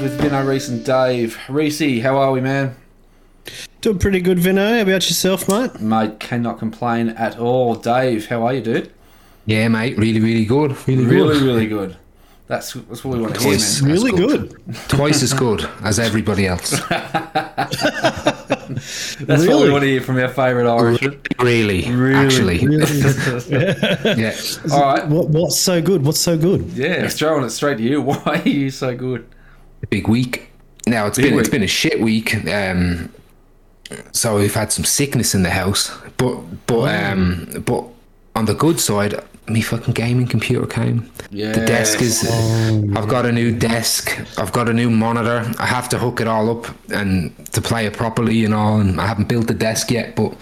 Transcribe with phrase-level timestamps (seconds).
[0.00, 1.38] Welcome everyone to Fireside Yarns with Vino, Reese, and Dave.
[1.48, 2.76] Reese, how are we, man?
[3.80, 4.74] Doing pretty good, Vino.
[4.74, 5.80] How about yourself, mate?
[5.80, 7.74] Mate, cannot complain at all.
[7.74, 8.92] Dave, how are you, dude?
[9.46, 10.76] Yeah, mate, really, really good.
[10.86, 11.42] Really, Really, good.
[11.46, 11.96] really good.
[12.46, 13.82] That's that's what we want to hear, Twice.
[13.82, 13.90] man.
[13.90, 14.62] That's Really good.
[14.88, 16.70] Twice as good as everybody else.
[18.68, 19.70] That's what we Really?
[19.70, 21.02] want to hear from our favourite Irish.
[21.40, 22.14] Really, Really?
[22.14, 22.66] actually.
[22.66, 22.86] Really?
[24.22, 24.34] Yeah.
[24.72, 25.06] all right.
[25.08, 26.04] what, what's so good?
[26.04, 26.64] What's so good?
[26.74, 28.00] Yeah, it's throwing it straight to you.
[28.02, 29.26] Why are you so good?
[29.90, 30.50] Big week.
[30.86, 31.52] Now it's Big been it's week.
[31.52, 32.34] been a shit week.
[32.46, 33.12] Um,
[34.12, 37.84] so we've had some sickness in the house, but but um, but
[38.36, 39.14] on the good side,
[39.48, 41.10] me fucking gaming computer came.
[41.30, 41.52] Yeah.
[41.52, 42.28] The desk is.
[42.96, 44.18] I've got a new desk.
[44.38, 45.50] I've got a new monitor.
[45.58, 48.80] I have to hook it all up and to play it properly and all.
[48.80, 50.34] And I haven't built the desk yet, but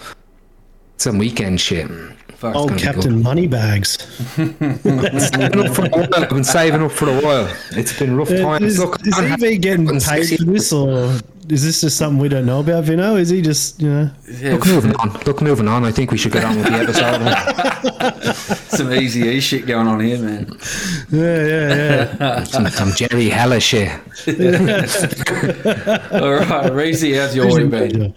[0.97, 1.89] some weekend shit.
[2.37, 2.55] Fuck.
[2.55, 3.97] Oh, Old Captain Moneybags.
[4.35, 6.15] saving up for a while.
[6.15, 7.51] I've been saving up for a while.
[7.71, 8.63] It's been rough uh, times.
[8.63, 11.17] Is, Look, is I he been getting paid for this, or
[11.49, 13.15] is this just something we don't know about, Vino?
[13.15, 14.11] Is he just, you know?
[14.29, 15.13] Yeah, Look, moving on.
[15.25, 15.83] Look, moving on.
[15.83, 18.53] I think we should get on with the episode.
[18.69, 20.45] some easy E shit going on here, man.
[21.09, 22.43] Yeah, yeah, yeah.
[22.43, 23.89] some, some Jerry Heller shit.
[26.11, 28.13] All right, Reese, how's your week been?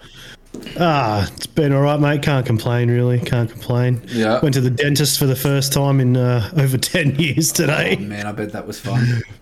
[0.79, 2.23] Ah, it's been all right, mate.
[2.23, 3.19] Can't complain, really.
[3.21, 4.03] Can't complain.
[4.07, 4.41] Yeah.
[4.41, 7.97] Went to the dentist for the first time in uh, over 10 years today.
[7.97, 9.23] Man, I bet that was fun.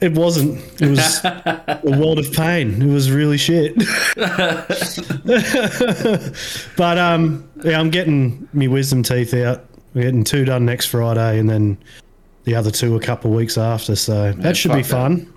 [0.00, 0.60] It wasn't.
[0.80, 2.80] It was a world of pain.
[2.80, 3.74] It was really shit.
[6.76, 9.64] but um, yeah, I'm getting my wisdom teeth out.
[9.94, 11.78] We're getting two done next Friday, and then
[12.44, 13.96] the other two a couple of weeks after.
[13.96, 15.24] So that should be fuck that.
[15.24, 15.32] fun.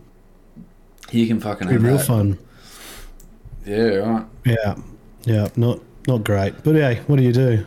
[1.11, 2.05] You can fucking Be have real that.
[2.05, 2.37] fun.
[3.65, 4.25] Yeah, right.
[4.45, 4.75] Yeah,
[5.23, 5.47] yeah.
[5.55, 7.65] Not not great, but hey, what do you do?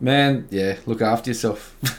[0.00, 1.76] Man, yeah, look after yourself.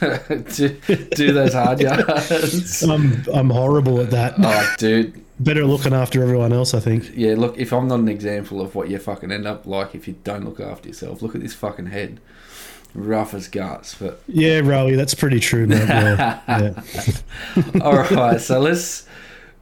[0.56, 0.68] do,
[1.14, 2.82] do those hard yards.
[2.82, 4.34] I'm I'm horrible at that.
[4.38, 5.24] Oh, dude.
[5.38, 7.12] Better looking after everyone else, I think.
[7.14, 10.06] Yeah, look, if I'm not an example of what you fucking end up like if
[10.06, 12.20] you don't look after yourself, look at this fucking head.
[12.94, 15.88] Rough as guts, but Yeah, Rowie, that's pretty true, mate.
[15.88, 16.40] Yeah,
[17.56, 17.80] yeah.
[17.80, 18.40] all right.
[18.40, 19.06] So let's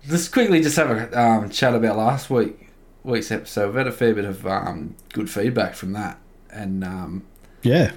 [0.09, 2.60] let's quickly just have a um, chat about last week
[3.05, 3.67] week's episode.
[3.69, 6.19] We've had a fair bit of um, good feedback from that,
[6.51, 7.25] and um,
[7.63, 7.93] yeah.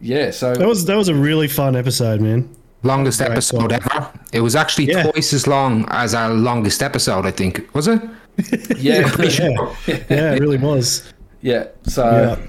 [0.00, 0.30] yeah.
[0.30, 2.54] So That was that was a really fun episode, man.
[2.82, 4.10] Longest Right, episode ever.
[4.32, 5.10] It was actually Yeah.
[5.10, 7.68] twice as long as our longest episode, I think.
[7.74, 8.00] Was it?
[8.78, 9.76] yeah, Pretty sure.
[9.86, 11.12] Yeah, it really was.
[11.42, 11.66] yeah.
[11.82, 12.04] So.
[12.38, 12.46] Yeah.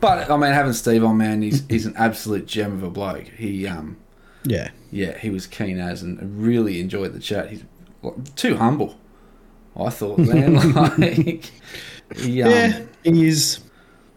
[0.00, 3.24] But I mean, having Steve on, man, he's he's an absolute gem of a bloke.
[3.36, 3.96] He, um,
[4.44, 4.70] Yeah.
[4.90, 7.50] yeah, he was keen as and really enjoyed the chat.
[7.50, 7.64] He's
[8.34, 8.96] too humble,
[9.78, 10.72] I thought, man.
[10.98, 11.50] like,
[12.16, 13.60] he, um, Yeah, he is.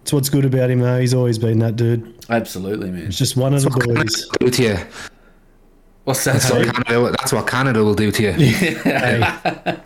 [0.04, 1.00] It's what's good about him, though.
[1.00, 2.16] He's always been that dude.
[2.30, 3.06] absolutely, man.
[3.06, 4.28] He's just one of the boys.
[4.40, 4.78] Do to you.
[6.06, 6.34] What's that?
[6.34, 6.66] That's Sorry?
[6.66, 8.52] what, Canada, that's what Canada will do to you.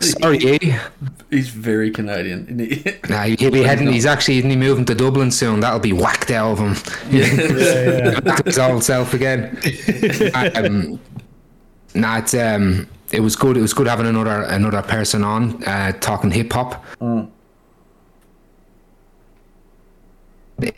[0.00, 0.78] Sorry, eh?
[1.28, 2.44] He's very Canadian.
[2.46, 2.98] isn't he?
[3.10, 3.88] Nah, he'll be heading.
[3.92, 5.60] He's actually isn't he moving to Dublin soon?
[5.60, 6.76] That'll be whacked out of him.
[7.10, 8.20] Yeah, yeah.
[8.20, 9.58] Back to his old self again.
[10.54, 10.98] um,
[11.94, 13.56] nah, it's um, it was good.
[13.56, 16.84] It was good having another another person on uh, talking hip hop.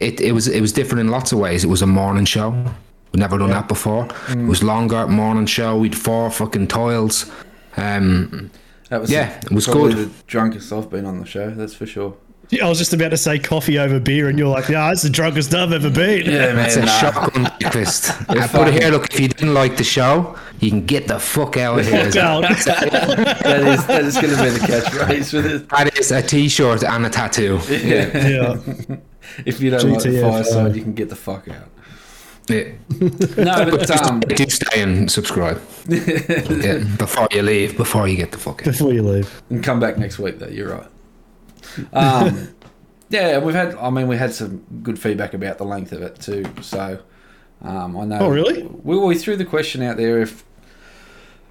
[0.01, 1.65] It it was it was different in lots of ways.
[1.65, 2.51] It was a morning show.
[3.13, 4.09] We'd never done that before.
[4.29, 5.77] It was longer morning show.
[5.79, 7.31] We'd four fucking toils.
[7.77, 8.51] Um,
[8.89, 10.09] That was Yeah, it was probably good.
[10.09, 11.51] The drunkest I've been on the show.
[11.51, 12.15] That's for sure.
[12.51, 15.03] Yeah, I was just about to say coffee over beer, and you're like, "Yeah, it's
[15.03, 16.67] the drunkest I've ever been." Yeah, man.
[16.67, 16.99] It's a nah.
[16.99, 18.13] shotgun breakfast.
[18.31, 18.91] I put it here.
[18.93, 22.11] Look, if you didn't like the show, you can get the fuck out of here.
[22.13, 22.43] Fuck out.
[23.47, 25.63] That is that is going to be the catchphrase for this.
[25.71, 27.59] That is a T-shirt and a tattoo.
[27.69, 28.29] Yeah.
[28.29, 28.97] yeah.
[29.45, 30.31] If you don't like the GTFO.
[30.31, 31.69] fireside, you can get the fuck out.
[32.49, 32.71] Yeah.
[33.37, 35.61] No, but um, Do stay and subscribe.
[35.89, 38.67] yeah, before you leave, before you get the fuck out.
[38.67, 39.43] Before you leave.
[39.51, 40.39] and come back next week.
[40.39, 40.87] Though you're right.
[41.93, 42.55] Um,
[43.09, 43.75] yeah, we've had.
[43.77, 46.45] I mean, we had some good feedback about the length of it too.
[46.63, 47.01] So
[47.63, 48.19] um, I know.
[48.21, 48.63] Oh, really?
[48.63, 50.45] We, we threw the question out there if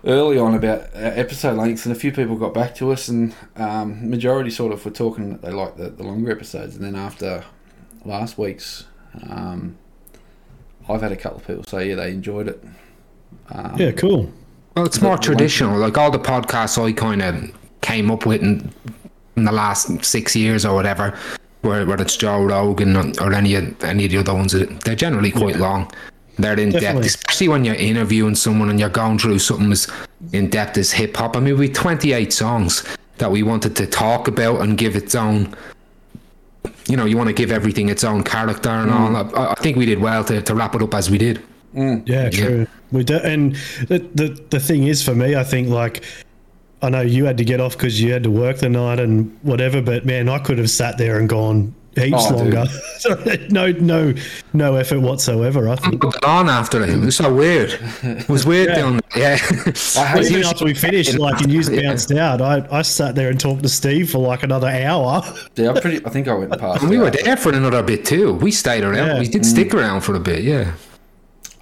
[0.04, 3.34] early on about uh, episode lengths, and a few people got back to us, and
[3.56, 6.96] um, majority sort of were talking that they like the, the longer episodes, and then
[6.96, 7.44] after
[8.04, 8.86] last week's.
[9.30, 9.78] Um,
[10.88, 12.64] I've had a couple of people say yeah they enjoyed it.
[13.50, 14.32] Um, Yeah, cool.
[14.76, 15.80] Well, it's more traditional.
[15.80, 17.52] Like all the podcasts I kind of
[17.82, 18.72] came up with in,
[19.38, 21.18] in the last six years or whatever,
[21.62, 24.96] where whether it's Joe Rogan or, or any of any of the other ones, they're
[24.96, 25.92] generally quite long.
[26.38, 27.04] They're in Definitely.
[27.04, 29.88] depth, especially when you're interviewing someone and you're going through something as
[30.34, 31.38] in depth as hip hop.
[31.38, 32.84] I mean, we 28 songs
[33.18, 35.56] that we wanted to talk about and give its own.
[36.88, 39.10] You know, you want to give everything its own character and all.
[39.10, 39.38] Mm.
[39.38, 41.42] I, I think we did well to, to wrap it up as we did.
[41.74, 42.08] Mm.
[42.08, 42.68] Yeah, true.
[42.92, 43.56] We do, and
[43.88, 46.04] the, the the thing is for me, I think like
[46.86, 49.36] I know you had to get off because you had to work the night and
[49.42, 52.66] whatever, but man, I could have sat there and gone heaps Oh, longer.
[53.50, 54.14] No, no,
[54.54, 55.68] no effort whatsoever.
[55.68, 56.02] I think.
[56.02, 56.90] Put it on after it.
[56.90, 57.80] It was so weird.
[58.04, 58.76] It was weird Yeah.
[58.76, 59.34] doing Yeah.
[59.98, 63.30] I hate Even after we finished, like, and you bounced out, I, I sat there
[63.30, 65.24] and talked to Steve for like another hour.
[65.56, 66.06] Yeah, I pretty.
[66.06, 66.82] I think I went past.
[66.82, 67.24] And we were that.
[67.24, 68.34] there for another bit too.
[68.34, 69.08] We stayed around.
[69.08, 69.20] Yeah.
[69.20, 69.80] We did stick mm.
[69.80, 70.74] around for a bit, yeah.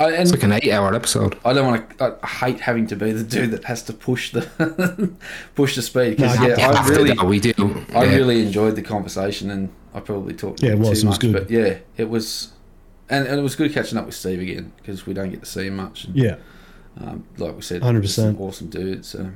[0.04, 1.38] I, and It's like an eight hour episode.
[1.46, 2.18] I don't want to.
[2.24, 5.14] I hate having to be the dude that has to push the
[5.56, 7.54] push the speed because No, yeah, I have to, really, we do.
[7.96, 8.16] I yeah.
[8.16, 11.20] really enjoyed the conversation and I probably talked Yeah, it too was, it was much,
[11.20, 11.34] good.
[11.34, 12.52] but yeah, it was,
[13.10, 15.46] and, and it was good catching up with Steve again because we don't get to
[15.46, 16.06] see him much.
[16.06, 16.36] And, Yeah,
[17.00, 18.40] um, like we said, 100%.
[18.40, 19.06] awesome dude.
[19.06, 19.32] So,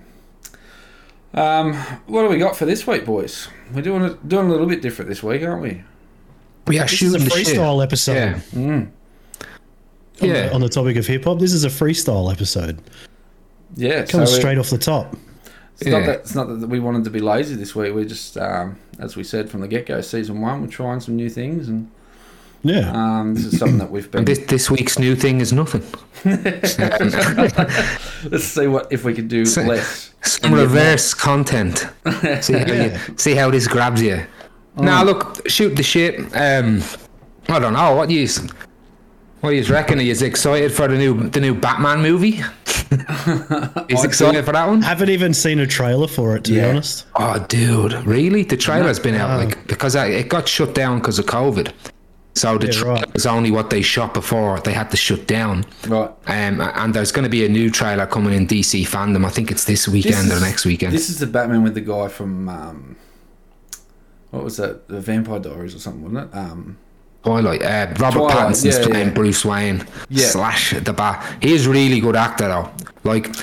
[1.34, 1.74] um,
[2.08, 3.48] what do we got for this week, boys?
[3.74, 5.84] We're doing it doing a little bit different this week, aren't we?
[6.66, 8.14] We are this is a shooting the freestyle episode.
[8.16, 8.40] Yeah.
[8.54, 8.92] Mm.
[10.22, 10.48] On, Yeah.
[10.48, 12.80] the, on the topic of hip hop, this is a freestyle episode.
[13.76, 15.16] Yeah, it Comes so it- straight off the top.
[15.80, 17.94] It's not that it's not that we wanted to be lazy this week.
[17.94, 21.16] We're just, um, as we said from the get go, season one, we're trying some
[21.16, 21.92] new things, and
[22.64, 24.20] Yeah, um, this is something that we've been.
[24.20, 25.84] And this this week's new thing is nothing.
[26.26, 26.74] Let's
[28.46, 30.14] see what if we can do So- less.
[30.24, 31.86] Some reverse content.
[32.42, 34.26] See how you, see how this grabs you.
[34.78, 36.20] Now look, shoot the shit.
[36.36, 36.82] Um,
[37.50, 38.28] I don't know what you
[39.42, 40.00] what you reckon.
[40.00, 42.42] Are you excited for the new the new Batman movie?
[43.90, 44.82] He's excited for that one.
[44.82, 47.06] haven't even seen a trailer for it to be honest.
[47.16, 48.44] Oh, dude, really?
[48.44, 49.38] The trailer's been out Wow.
[49.46, 51.72] like because I, it got shut down because of COVID.
[52.36, 53.14] So the Yeah, trailer right.
[53.14, 55.66] was only what they shot before they had to shut down.
[55.88, 56.10] Right.
[56.28, 59.26] Um, and there's going to be a new trailer coming in DC FanDome.
[59.26, 60.94] I think it's this weekend is- or next weekend.
[60.94, 62.96] This is the Batman with the guy from um,
[64.32, 64.88] what was that?
[64.88, 66.38] The Vampire Diaries or something, wasn't it?
[66.38, 66.78] Um,
[67.24, 67.62] Twilight.
[67.64, 69.14] Uh, Robert Twilight, Pattinson's yeah, playing yeah.
[69.14, 70.28] Bruce Wayne Yeah.
[70.28, 71.38] slash the Bat.
[71.42, 72.70] He is really good actor though.
[73.04, 73.36] Like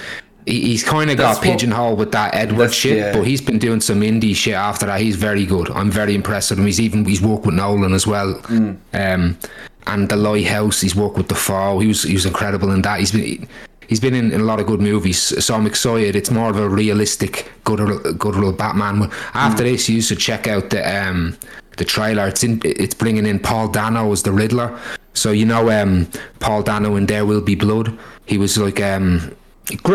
[0.46, 3.12] he, he's kind of got pigeonholed with that Edward shit, yeah.
[3.12, 5.00] but he's been doing some indie shit after that.
[5.00, 5.70] He's very good.
[5.70, 6.66] I'm very impressed with him.
[6.66, 8.34] He's even he's worked with Nolan as well.
[8.44, 8.76] Mm.
[8.92, 9.38] Um,
[9.86, 10.80] and the Lighthouse.
[10.80, 11.78] He's worked with the Fall.
[11.80, 13.00] He was he was incredible in that.
[13.00, 13.48] He's been.
[13.86, 16.16] He's been in, in a lot of good movies, so I'm excited.
[16.16, 17.78] It's more of a realistic, good,
[18.18, 19.10] good little Batman.
[19.34, 19.66] After Mm.
[19.72, 21.36] this, you should check out the um,
[21.76, 22.26] the trailer.
[22.28, 24.78] It's in, it's bringing in Paul Dano as the Riddler.
[25.14, 26.08] So you know, um,
[26.40, 27.96] Paul Dano in There Will Be Blood.
[28.26, 29.34] He was like um,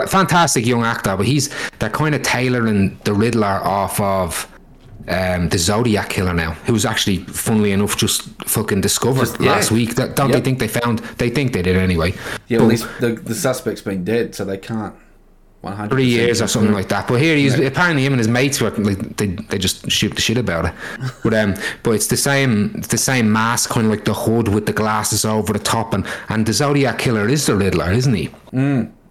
[0.08, 1.50] fantastic young actor, but he's
[1.80, 4.48] they're kind of tailoring the Riddler off of
[5.08, 9.52] um, the Zodiac killer now, who was actually, funnily enough, just fucking discovered Just- yeah.
[9.52, 9.96] last week.
[9.96, 10.38] That- Don't Yep.
[10.38, 11.00] they think they found?
[11.18, 12.14] They think they did anyway.
[12.48, 14.94] yeah, But- least the, the suspect's been dead, so they can't.
[15.62, 17.06] One hundred three years or something like that.
[17.08, 17.66] But here he's Yeah.
[17.68, 20.74] apparently him and his mates were like they, they just shoot the shit about it.
[21.22, 24.48] But um, but it's the same it's the same mask, kind of like the hood
[24.48, 28.14] with the glasses over the top, and and the Zodiac killer is the Riddler, isn't
[28.14, 28.30] he?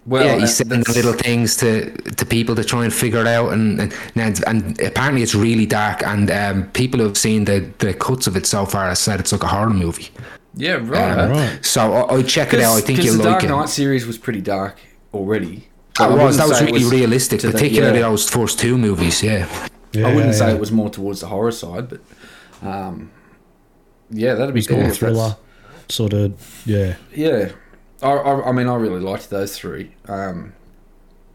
[0.07, 3.21] Well, yeah, he's that- sending that's- little things to to people to try and figure
[3.21, 6.01] it out, and and, and, and apparently it's really dark.
[6.01, 9.31] And um, people who've seen the the cuts of it so far have said it's
[9.31, 10.09] like a horror movie.
[10.55, 11.11] Yeah, right.
[11.19, 11.63] Um, Right.
[11.63, 12.75] So I, I check it out.
[12.75, 13.51] I think Because you'll the like Dark.
[13.51, 14.79] Knight series was pretty dark
[15.13, 15.67] already.
[15.99, 18.09] That I was wouldn't that was say it really realistic, to the- particularly yeah.
[18.09, 19.21] those first two movies.
[19.23, 19.47] Yeah.
[19.91, 21.99] Yeah, I wouldn't yeah, say it was more towards the horror side, but
[22.61, 23.11] um,
[24.11, 24.77] yeah, that'd be It's cool.
[24.77, 25.35] more if thriller,
[25.87, 26.61] sort of.
[26.65, 27.51] Yeah, Yeah,
[28.03, 29.91] I, I, I mean, I really liked those three.
[30.07, 30.53] Um,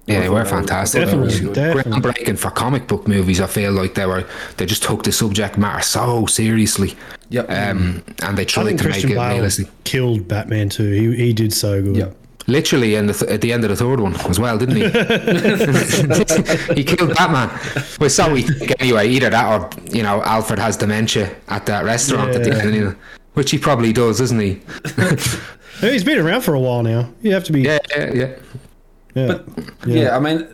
[0.07, 1.03] Yeah, they were fantastic.
[1.03, 1.93] I thought they were Definitely, definitely.
[2.13, 3.41] Groundbreaking for comic book movies.
[3.41, 4.25] I feel like they were
[4.57, 6.95] they just took the subject matter so seriously,
[7.31, 7.51] Yep.
[7.51, 9.67] um, and they I tried think to make Christian it Bale realistic.
[9.85, 10.91] killed Batman too.
[10.93, 11.97] He he did so good.
[11.97, 12.17] Yep.
[12.47, 14.83] Literally, in the th- at the end of the third one as well, didn't he?
[16.75, 17.51] he killed Batman.
[17.99, 19.09] Well, so we think anyway.
[19.09, 22.59] Either that, or you know, Alfred has dementia at that restaurant at the Yeah.
[22.63, 22.95] end, you know,
[23.35, 24.61] which he probably does, doesn't he?
[25.81, 27.11] He's been around for a while now.
[27.23, 27.63] You have to be.
[27.63, 28.37] Yeah, yeah, yeah.
[29.15, 29.27] yeah.
[29.27, 29.49] But
[29.87, 30.17] yeah.
[30.17, 30.47] I mean,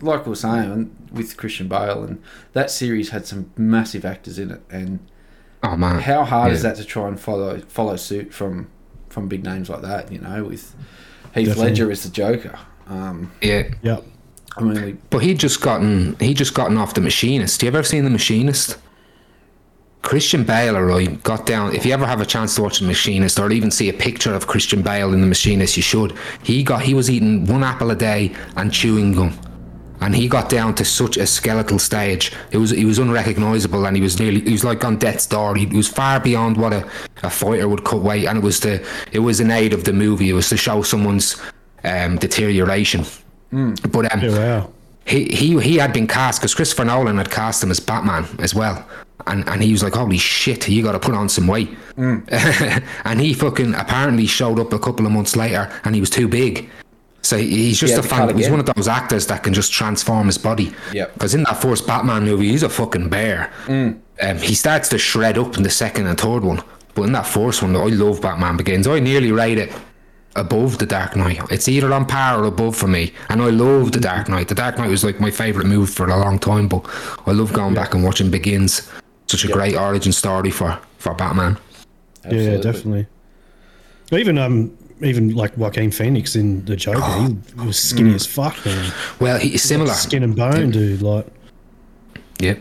[0.00, 4.50] like we were saying with Christian Bale, and that series had some massive actors in
[4.52, 5.00] it, and
[5.62, 8.68] Oh man, how hard is that to try and follow follow suit from
[9.08, 10.10] from big names like that?
[10.10, 10.74] You know, with
[11.36, 11.70] Heath Definitely.
[11.70, 12.58] Ledger is the Joker.
[12.88, 14.04] Um, Yeah, Yep.
[14.56, 17.60] I mean, we, But he just gotten he just gotten off the machinist.
[17.60, 18.78] Do you ever seen the machinist?
[20.00, 21.74] Christian Bale, right, got down.
[21.74, 24.32] If you ever have a chance to watch the machinist, or even see a picture
[24.32, 26.14] of Christian Bale in the machinist, you should.
[26.44, 29.36] He got he was eating one apple a day and chewing gum,
[30.00, 32.32] and he got down to such a skeletal stage.
[32.50, 35.54] It was he was unrecognizable, and he was nearly he was like on death's door.
[35.56, 36.88] He was far beyond what a,
[37.22, 39.92] a fighter would cut weight, and it was the it was an aid of the
[39.92, 40.30] movie.
[40.30, 41.40] It was to show someone's
[41.84, 43.04] um, deterioration.
[43.50, 44.70] But um, Yeah, wow.
[45.06, 48.54] he he he had been cast because Christopher Nolan had cast him as Batman as
[48.54, 48.84] well,
[49.26, 53.20] and and he was like, holy shit, you got to put on some weight, and
[53.20, 56.68] he fucking apparently showed up a couple of months later, and he was too big,
[57.22, 58.28] So he's just Yeah, a fan.
[58.28, 60.72] cut He's one of those actors that can just transform his body.
[60.92, 61.06] Yeah.
[61.14, 63.50] Because in that first Batman movie, he's a fucking bear.
[63.66, 63.98] Mm.
[64.22, 66.62] Um, he starts to shred up in the second and third one,
[66.94, 68.86] but in that first one, I love Batman Begins.
[68.86, 69.72] I nearly rate it
[70.36, 71.40] above The Dark Knight.
[71.50, 74.48] It's either on par or above for me, and I love The Dark Knight.
[74.48, 76.86] The Dark Knight was like my favorite movie for a long time, but
[77.26, 78.88] I love going back and watching Begins.
[79.26, 81.58] Such a great origin story for for Batman.
[82.24, 82.62] Yeah, Absolutely.
[82.62, 83.06] definitely.
[84.12, 87.36] Even um, even like Joaquin Phoenix in the Joker, Oh.
[87.60, 88.14] he was skinny Mm.
[88.14, 88.92] as fuck, man.
[89.20, 89.92] Well, he's similar.
[89.92, 91.02] Skin and bone, dude.
[91.02, 91.26] Like,
[92.38, 92.54] Yeah.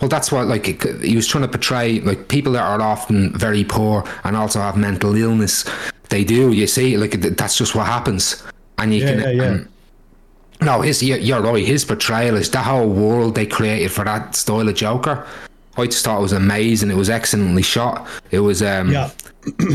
[0.00, 0.66] Well, that's what like
[1.02, 4.76] he was trying to portray like people that are often very poor and also have
[4.76, 5.64] mental illness.
[6.10, 6.52] They do.
[6.52, 8.42] You see, like that's just what happens,
[8.78, 9.20] and you Yeah, can.
[9.20, 9.48] yeah, yeah.
[9.50, 9.68] um,
[10.60, 11.64] no, his you're, right.
[11.64, 15.24] His portrayal is that whole world they created for that style of Joker.
[15.76, 16.90] I just thought it was amazing.
[16.90, 18.06] It was excellently shot.
[18.30, 19.10] It was um, yeah,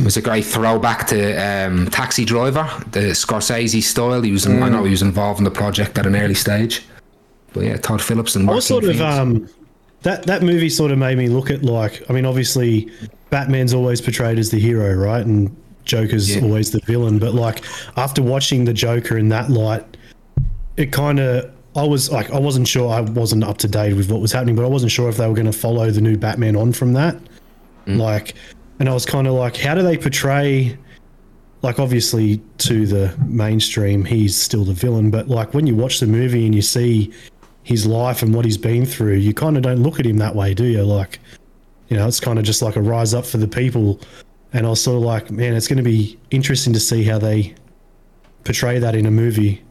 [0.03, 4.21] was a great throwback to um, Taxi Driver, the Scorsese style.
[4.21, 4.63] He was, Mm.
[4.63, 6.83] I know he was involved in the project at an early stage.
[7.53, 9.49] But yeah, Todd Phillips and I was Joaquin sort of um,
[10.03, 12.91] that that movie sort of made me look at like, I mean, obviously,
[13.31, 16.43] Batman's always portrayed as the hero, right, and Joker's Yeah.
[16.43, 17.17] always the villain.
[17.19, 17.63] But like
[17.97, 19.83] after watching the Joker in that light,
[20.77, 21.51] it kind of.
[21.75, 22.91] I was like, I wasn't sure.
[22.91, 25.27] I wasn't up to date with what was happening, but I wasn't sure if they
[25.27, 27.15] were going to follow the new Batman on from that.
[27.85, 28.33] Like,
[28.79, 30.77] and I was kind of like, how do they portray?
[31.61, 36.07] Like, obviously, to the mainstream, he's still the villain, but like when you watch the
[36.07, 37.13] movie and you see
[37.63, 40.33] his life and what he's been through, you kind of don't look at him that
[40.35, 40.83] way, do you?
[40.83, 41.19] Like,
[41.89, 43.99] you know, it's kind of just like a rise up for the people.
[44.53, 47.19] And I was sort of like, man, it's going to be interesting to see how
[47.19, 47.53] they
[48.45, 49.61] portray that in a movie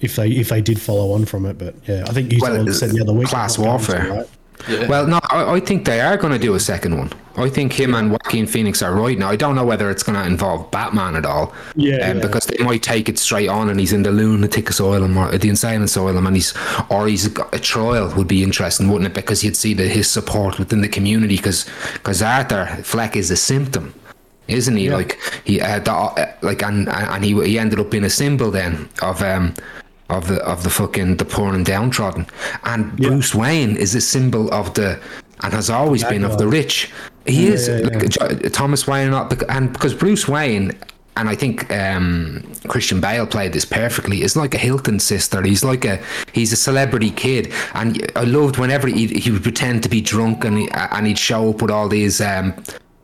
[0.00, 1.58] if they if they did follow on from it.
[1.58, 4.08] But yeah, I think you Well, said the other week class they're to, warfare.
[4.10, 4.28] right?
[4.68, 4.86] Yeah.
[4.86, 7.10] Well, no, I, I think they are going to do a second one.
[7.36, 9.28] I think him and Joaquin Phoenix are right now.
[9.30, 11.52] I don't know whether it's going to involve Batman at all.
[11.74, 12.22] Yeah, um, yeah.
[12.22, 15.48] because they might take it straight on, and he's in the lunatic asylum or the
[15.48, 16.54] insane asylum, and he's
[16.90, 19.14] or he's got a trial would be interesting, wouldn't it?
[19.14, 21.36] Because you'd see the, his support within the community.
[21.36, 23.94] Because Arthur Fleck is a symptom.
[24.48, 24.96] Isn't he Yeah.
[24.96, 28.50] like he uh, the, uh, like and and he he ended up being a symbol
[28.50, 29.54] then of um
[30.12, 32.26] of the of the fucking the poor and downtrodden.
[32.64, 33.08] And Yeah.
[33.08, 34.98] Bruce Wayne is a symbol of the
[35.42, 36.90] and has always been of the rich.
[37.26, 40.72] He is yeah, like, Thomas Wayne, not and because Bruce Wayne.
[41.14, 44.22] And I think um, Christian Bale played this perfectly.
[44.22, 45.42] Is like a Hilton sister.
[45.42, 46.00] He's like a
[46.32, 50.44] he's a celebrity kid, and I loved whenever he, he would pretend to be drunk
[50.46, 52.54] and he, and he'd show up with all these um,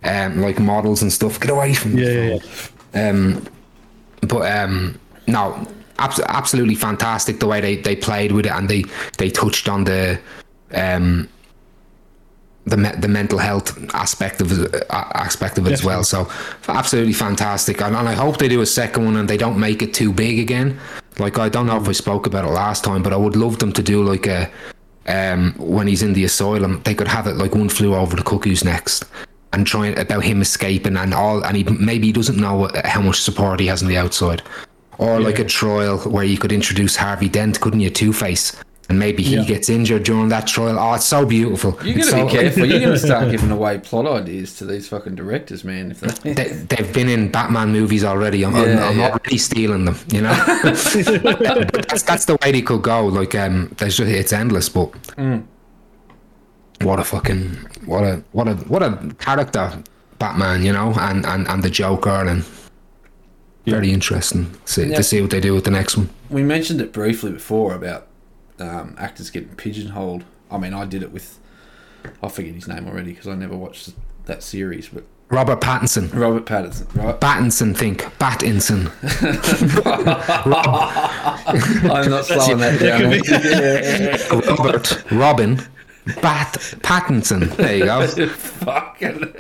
[0.05, 1.39] um, like models and stuff.
[1.39, 2.03] Get away from me.
[2.03, 2.39] Yeah, yeah,
[2.95, 3.11] yeah.
[3.11, 3.47] Um,
[4.23, 8.85] but um, no, abs- absolutely fantastic the way they, they played with it and they,
[9.17, 10.19] they touched on the
[10.73, 11.29] um,
[12.67, 16.05] the me- the mental health aspect of it, uh, aspect of it as well.
[16.05, 16.31] So
[16.69, 19.83] absolutely fantastic, and, and I hope they do a second one and they don't make
[19.83, 20.79] it too big again.
[21.19, 23.59] Like I don't know if I spoke about it last time, but I would love
[23.59, 24.51] them to do like a
[25.07, 28.23] um, when he's in the asylum, they could have it like one flew over the
[28.23, 29.05] cuckoo's nest.
[29.55, 33.23] And trying about him escaping and all, and he maybe he doesn't know how much
[33.23, 34.43] support he has on the outside,
[34.99, 38.57] or like a trial where you could introduce Harvey Dent, couldn't you, Two Face,
[38.89, 39.45] and maybe he Yeah.
[39.45, 40.79] gets injured during that trial.
[40.79, 41.79] Oh, it's so beautiful.
[41.85, 42.67] You're It's gonna be so- careful.
[42.67, 45.91] You're gonna start giving away plot ideas to these fucking directors, man.
[45.93, 48.45] If they, they, they've been in Batman movies already.
[48.45, 49.11] I'm, I'm, I'm yeah.
[49.11, 49.97] already stealing them.
[50.13, 53.07] You know, But that's that's the way they could go.
[53.07, 54.69] Like, um, there's just it's endless.
[54.69, 55.45] But Mm.
[56.83, 59.83] what a fucking what a what a what a character,
[60.19, 60.65] Batman.
[60.65, 62.43] You know, and and and the Joker, and
[63.71, 64.97] very interesting see, Yeah.
[64.97, 66.09] to see what they do with the next one.
[66.31, 68.07] we mentioned it briefly before about
[68.59, 70.25] um, actors getting pigeonholed.
[70.51, 71.39] I mean, I did it with
[72.23, 73.91] I forget his name already because I never watched
[74.27, 76.09] that series, but Robert Pattinson.
[76.15, 77.21] Robert Pattinson, right?
[77.21, 78.91] Battinson, think Pattinson.
[81.91, 83.21] I'm not slowing that down.
[84.59, 85.57] Robert Robin
[86.23, 87.55] Bat Pattinson.
[87.57, 88.07] There you go.
[88.29, 89.35] Fucking.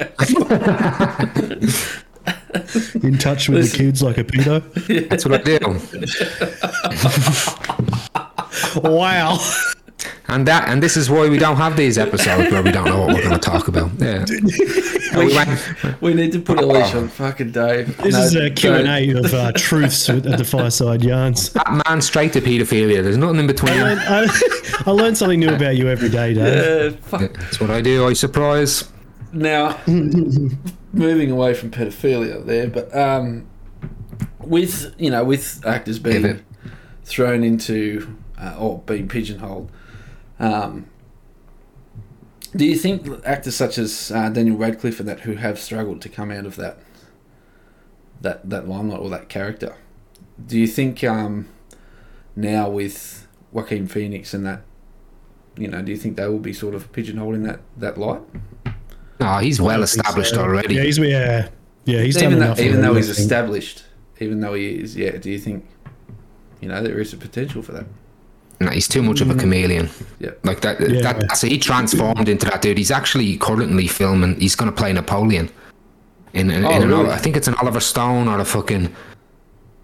[3.03, 4.63] In touch with the kids like a pedo.
[5.09, 5.59] That's what I do.
[8.89, 9.39] wow.
[10.31, 13.01] And that, and this is why we don't have these episodes where we don't know
[13.01, 13.91] what we're going to talk about.
[13.99, 14.27] Yeah.
[15.17, 17.97] we went, We need to put a leash on fucking Dave.
[17.97, 18.55] This No, is a don't.
[18.55, 21.51] Q&A of uh, truths at the Fireside Yarns.
[21.55, 23.03] that man straight to paedophilia.
[23.03, 23.73] There's nothing in between.
[23.73, 24.29] I, I,
[24.87, 26.95] I learn something new about you every day, Dave.
[26.95, 27.33] Uh, fuck.
[27.33, 28.07] That's what I do.
[28.07, 28.85] I surprise.
[29.33, 29.79] Now,
[30.93, 33.49] moving away from pedophilia there, but um,
[34.41, 36.45] with you know, with actors being Pivot.
[37.05, 39.71] thrown into uh, or being pigeonholed,
[40.39, 40.87] um,
[42.57, 46.09] do you think actors such as uh, Daniel Radcliffe and that who have struggled to
[46.09, 46.79] come out of that
[48.21, 49.77] that that limelight or that character,
[50.45, 51.49] do you think um,
[52.35, 54.63] now with Joaquin Phoenix and that,
[55.57, 58.23] you know, do you think they will be sort of pigeonholed in that that light?
[59.21, 60.75] No, he's well established So, already.
[60.75, 61.49] Yeah, he's yeah,
[61.85, 62.57] yeah, he's done even enough.
[62.57, 63.85] though, even though he's I established,
[64.21, 65.17] even though he is, yeah.
[65.17, 65.67] Do you think,
[66.61, 67.87] you know, there is a potential for that?
[68.61, 69.41] No, he's too much of a mm.
[69.41, 69.89] chameleon.
[70.19, 70.31] Yeah.
[70.43, 70.81] Like that.
[70.81, 71.01] Yeah.
[71.03, 72.77] that that's, he transformed into that dude.
[72.77, 74.39] He's actually currently filming.
[74.41, 75.49] He's going to play Napoleon.
[76.35, 77.11] In, in, Oh, in an, really?
[77.11, 78.95] I think it's an Oliver Stone or a fucking.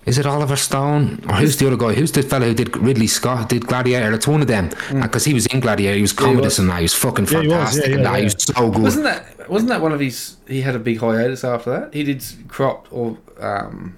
[0.07, 1.95] Is it Oliver Stone or who's the other guy?
[1.95, 3.49] Who's the fellow who did Ridley Scott?
[3.49, 4.13] Did Gladiator?
[4.13, 4.69] It's one of them.
[5.01, 5.97] Because he was in Gladiator.
[5.97, 6.19] He was Mm.
[6.21, 6.59] he commodus was.
[6.59, 6.77] and that.
[6.79, 7.85] He was fucking Yeah, he was, yeah, fantastic.
[7.95, 8.19] and yeah, that.
[8.19, 8.83] He was so good.
[8.83, 10.37] Wasn't that wasn't that one of his?
[10.47, 11.95] He had a big hiatus after that.
[11.95, 13.95] He did crop or um,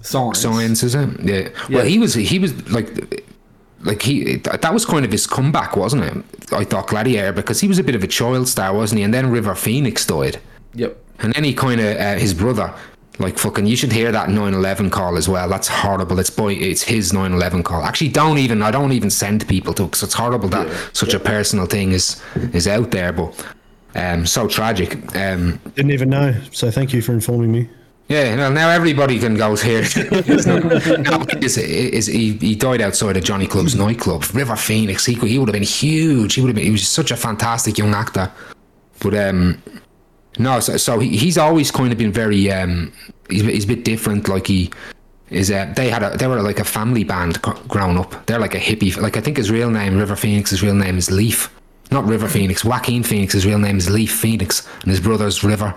[0.00, 0.38] science.
[0.40, 1.84] science is it yeah well Yeah.
[1.84, 2.90] he was he was like
[3.84, 7.68] like he that was kind of his comeback wasn't it i thought gladiator because he
[7.68, 10.38] was a bit of a child star wasn't he and then river phoenix died
[10.74, 10.96] Yep.
[11.20, 12.74] and then he kind of uh, his brother
[13.18, 16.82] like fucking you should hear that 911 call as well that's horrible it's boy it's
[16.82, 20.48] his 911 call actually don't even i don't even send people to because it's horrible
[20.48, 20.76] that Yeah.
[20.92, 22.20] such a personal thing is
[22.52, 23.46] is out there but
[23.94, 26.34] um so tragic um Didn't even know.
[26.50, 27.68] So thank you for informing me.
[28.08, 29.82] yeah, well, now everybody can go here.
[30.46, 35.06] no, is, is, he, he died outside of Johnny Club's nightclub, River Phoenix.
[35.06, 36.34] He, he would have been huge.
[36.34, 36.64] He would have been.
[36.66, 38.30] He was such a fantastic young actor.
[39.00, 39.62] But um,
[40.38, 42.92] no, so, so he, he's always kind of been very um,
[43.28, 44.28] he's, he's a bit different.
[44.28, 44.70] Like he
[45.30, 45.50] is.
[45.50, 48.26] Uh, they had a they were like a family band gr- growing up.
[48.26, 48.96] They're like a hippie.
[49.00, 51.54] Like I think his real name, River Phoenix's real name is Leaf.
[51.90, 52.64] Not River Phoenix.
[52.64, 55.74] Joaquin Phoenix's real name is Leaf Phoenix, and his brother's River.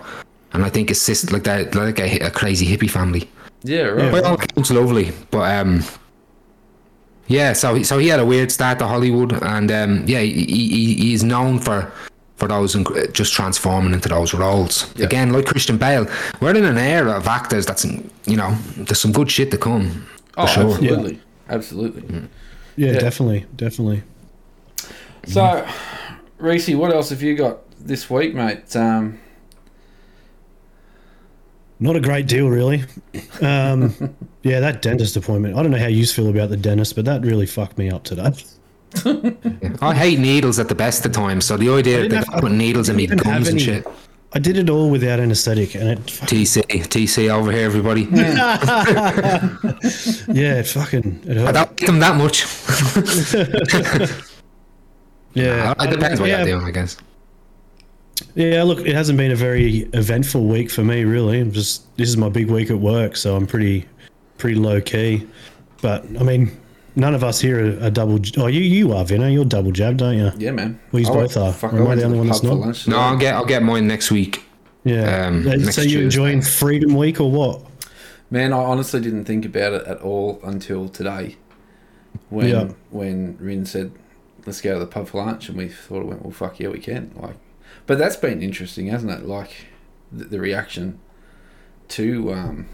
[0.52, 3.28] And I think his sister, like that, like a, a crazy hippie family.
[3.62, 3.82] Yeah.
[3.82, 4.10] Right.
[4.12, 4.38] By all
[4.70, 5.84] lovely, but um,
[7.26, 7.52] yeah.
[7.52, 10.94] So he, so he had a weird start to Hollywood, and um, yeah, he, he,
[10.94, 11.92] he is known for
[12.38, 14.92] for those inc- just transforming into those roles.
[14.96, 15.04] Yeah.
[15.06, 16.06] Again, like Christian Bale,
[16.40, 20.06] we're in an era of actors that's you know there's some good shit to come.
[20.36, 20.70] Oh, sure.
[20.70, 21.20] absolutely.
[21.48, 22.28] Absolutely.
[22.76, 22.98] Yeah, Yeah.
[22.98, 24.02] definitely, definitely.
[25.26, 25.66] So,
[26.38, 28.74] Reese, what else have you got this week, mate?
[28.76, 29.18] Um,
[31.80, 32.84] Not a great deal, really.
[33.40, 33.94] Um,
[34.42, 35.56] yeah, that dentist appointment.
[35.56, 38.04] I don't know how you feel about the dentist, but that really fucked me up
[38.04, 38.30] today.
[39.82, 42.52] I hate needles at the best of times, so the idea that they have- put
[42.52, 43.86] needles in me gums and shit.
[44.34, 48.02] I did it all without anesthetic, and it, TC, TC over here, everybody.
[50.32, 52.44] yeah, it fucking it I don't like them that much.
[55.34, 56.96] Yeah, it depends what yeah, you're doing, I guess.
[58.34, 61.40] Yeah, look, it hasn't been a very eventful week for me, really.
[61.40, 63.86] I'm just this is my big week at work, so I'm pretty
[64.38, 65.26] pretty low key.
[65.80, 66.50] But I mean,
[66.98, 68.18] none of us here are, are double.
[68.36, 69.26] Oh, you you are, Vino.
[69.28, 70.30] You're double jabbed, don't you?
[70.36, 70.78] yeah, man.
[70.92, 71.52] We I both are.
[71.52, 72.56] Fuck, I am I the only one that's not?
[72.58, 72.98] lunch No.
[72.98, 74.44] I'll get I'll get mine next week.
[74.84, 75.26] Yeah.
[75.26, 77.62] Um, Uh, next so you enjoying Freedom Week or what?
[78.30, 81.36] Man, I honestly didn't think about it at all until today,
[82.28, 82.68] when Yeah.
[82.90, 83.92] when Rin said,
[84.44, 86.68] "Let's go to the pub for lunch," and we thought it went, "Well, fuck yeah,
[86.68, 87.36] we can." Like,
[87.86, 89.24] but that's been interesting, hasn't it?
[89.26, 89.50] Like,
[90.12, 90.98] the, the reaction
[91.88, 92.66] to um,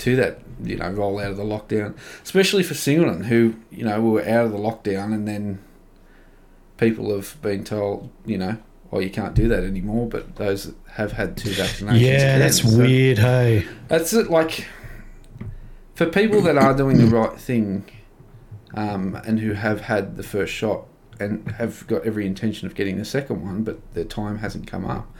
[0.00, 4.00] to that, you know, roll out of the lockdown, especially for Singleton, who you know
[4.00, 5.58] we were out of the lockdown, and then
[6.76, 8.58] people have been told, you know,
[8.92, 10.06] oh, you can't do that anymore.
[10.08, 12.38] But those that have had two vaccinations, Yeah, can.
[12.40, 13.18] that's So- weird.
[13.18, 14.30] Hey, that's it.
[14.30, 14.66] Like
[15.94, 17.84] for people that are doing the right thing,
[18.74, 20.86] um, and who have had the first shot
[21.18, 24.84] and have got every intention of getting the second one, but their time hasn't come
[24.84, 25.10] up.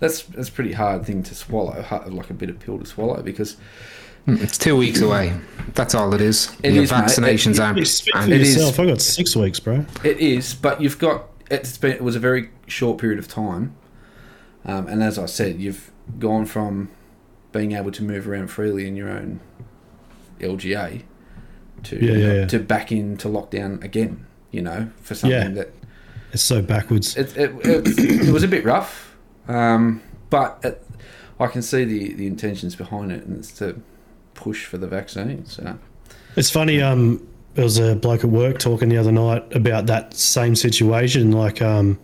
[0.00, 3.22] That's that's a pretty hard thing to swallow, hard, like a bitter pill to swallow,
[3.22, 3.56] because
[4.28, 5.32] It's two weeks away.
[5.74, 6.54] That's all it is.
[6.62, 6.98] It Your is, mate.
[7.04, 7.86] vaccinations It- aren't.
[7.86, 8.54] speak for aren't- It is.
[8.56, 8.80] yourself.
[8.80, 9.84] I got six weeks, bro.
[10.04, 10.54] it is.
[10.54, 13.72] But you've got it's been it was a very short period of time,
[14.66, 16.90] um, and as I said, you've gone from
[17.52, 19.40] being able to move around freely in your own
[20.40, 21.02] LGA
[21.84, 22.46] to Yeah, yeah, yeah.
[22.46, 24.24] to back into lockdown again.
[24.50, 25.48] You know, for something Yeah.
[25.62, 25.72] that
[26.32, 27.16] It's so backwards.
[27.16, 29.14] it, it, it, it was a bit rough,
[29.46, 30.82] um, but it,
[31.38, 33.80] I can see the, the intentions behind it, and it's to
[34.38, 35.44] push for the vaccine.
[35.46, 35.76] So
[36.36, 36.80] It's funny.
[36.80, 41.32] Um, there was a bloke at work talking the other night about that same situation.
[41.32, 41.98] Like, um,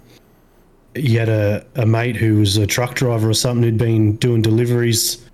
[0.97, 4.43] he had a, a mate who was a truck driver or something who'd been doing
[4.43, 5.25] deliveries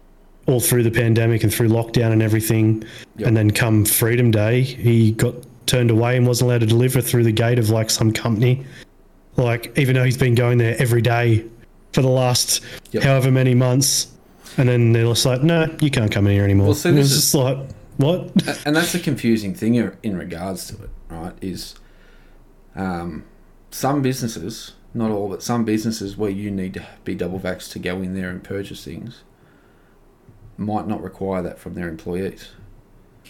[0.46, 2.84] all through the pandemic and through lockdown and everything.
[3.16, 3.28] Yep.
[3.28, 5.34] And then come Freedom Day, he got
[5.66, 8.64] turned away and wasn't allowed to deliver through the gate of like some company.
[9.36, 11.44] Like, even though he's been going there every day
[11.92, 13.02] for the last Yep.
[13.04, 14.08] however many months.
[14.56, 16.68] And then they're just like, no, you can't come in here anymore.
[16.68, 17.58] Well, see, and it is- just like,
[17.96, 18.30] what?
[18.66, 21.34] And that's the confusing thing in- regards to it, right?
[21.40, 21.74] Is
[22.74, 23.24] um,
[23.70, 27.78] some businesses, not all, but some businesses where you need to be double vaxxed to
[27.78, 29.22] go in there and purchase things,
[30.56, 32.48] might not require that from their employees.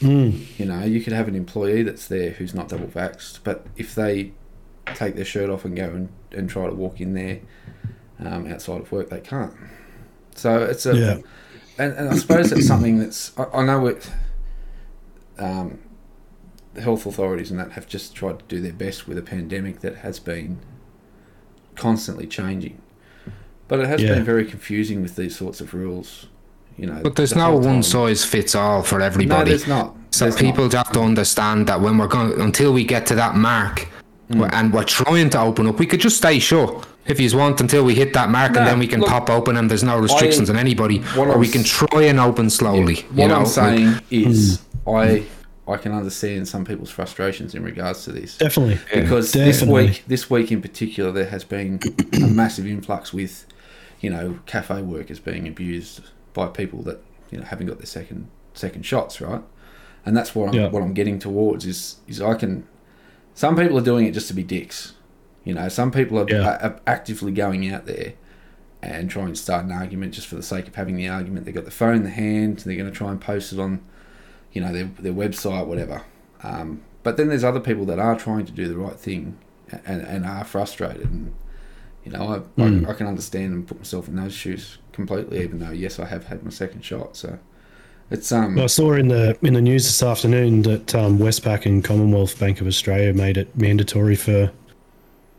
[0.02, 3.94] You know, you could have an employee that's there who's not double vaxxed, but if
[3.94, 4.32] they
[4.94, 7.40] take their shirt off and go and, and try to walk in there
[8.18, 9.52] um, outside of work, they can't.
[10.40, 11.16] So it's a, Yeah.
[11.78, 14.10] and, and I suppose it's something that's I, I know it.
[15.38, 15.78] Um,
[16.74, 19.80] the health authorities and that have just tried to do their best with a pandemic
[19.80, 20.58] that has been
[21.74, 22.80] constantly changing,
[23.68, 24.14] but it has Yeah.
[24.14, 26.26] been very confusing with these sorts of rules.
[26.76, 29.26] You know, But there's the no one size fits all for everybody.
[29.28, 29.50] No, everybody.
[29.50, 29.96] there's not.
[30.10, 30.72] So There's people not.
[30.74, 33.88] have to understand that when we're going until we get to that mark,
[34.30, 34.48] Mm.
[34.52, 37.84] and we're trying to open up, we could just stay shut if you want until
[37.84, 39.98] we hit that mark, No, and then we can look, pop open, and there's no
[39.98, 42.96] restrictions on anybody, or I'm we can try and open slowly.
[43.12, 44.90] What you know, I'm saying Like, is, Hmm.
[44.96, 45.22] I
[45.68, 48.36] I can understand some people's frustrations in regards to this.
[48.38, 48.80] Definitely.
[48.92, 49.86] because this Definitely.
[49.86, 51.78] week, this week in particular, there has been
[52.12, 53.46] a massive influx with,
[54.00, 56.00] you know, cafe workers being abused
[56.34, 59.42] by people that you know haven't got their second second shots, right?
[60.04, 60.68] And that's what I'm Yeah.
[60.70, 62.64] what I'm getting towards is is I can.
[63.34, 64.94] Some people are doing it just to be dicks,
[65.44, 65.68] you know.
[65.68, 66.58] Some people are, Yeah.
[66.62, 68.14] are actively going out there
[68.82, 71.44] and trying to start an argument just for the sake of having the argument.
[71.44, 72.58] They've got the phone in the hand.
[72.60, 73.80] They're going to try and post it on,
[74.52, 76.02] you know, their their website, whatever.
[76.42, 79.38] Um, but then there's other people that are trying to do the right thing
[79.86, 81.10] and, and are frustrated.
[81.10, 81.32] And,
[82.04, 82.22] you know,
[82.56, 82.86] I, Mm.
[82.86, 86.06] I, I can understand and put myself in those shoes completely, even though, yes, I
[86.06, 87.16] have had my second shot.
[87.16, 87.38] So
[88.10, 91.66] it's, um, Well, I saw in the in the news this afternoon that um, Westpac
[91.66, 94.50] and Commonwealth Bank of Australia made it mandatory for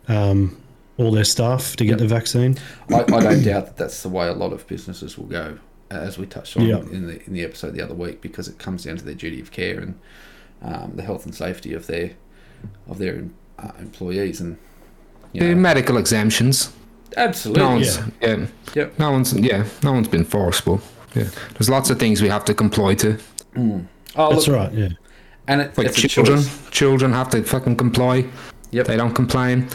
[0.08, 0.58] um,
[0.98, 2.00] all their staff to get Yep.
[2.00, 2.58] the vaccine.
[2.90, 5.58] I, I don't doubt that that's the way a lot of businesses will go,
[5.90, 6.80] as we touched on Yeah.
[6.80, 9.40] in the in the episode the other week, because it comes down to their duty
[9.42, 10.00] of care and
[10.62, 12.12] um, the health and safety of their
[12.90, 13.24] of their
[13.58, 14.58] uh, employees and
[15.34, 16.72] you the know, medical exemptions.
[17.18, 18.46] absolutely No one's, yeah.
[18.76, 19.00] Yep.
[19.00, 20.82] no one's, yeah, no one's been forceful.
[21.16, 23.18] Yeah, there's lots of things we have to comply to.
[23.58, 23.86] oh
[24.34, 24.74] That's look, right.
[24.74, 24.90] Yeah.
[25.48, 26.70] and it, Like it's children, choice.
[26.70, 28.26] children have to fucking comply.
[28.72, 28.88] Yep.
[28.88, 29.68] They don't complain.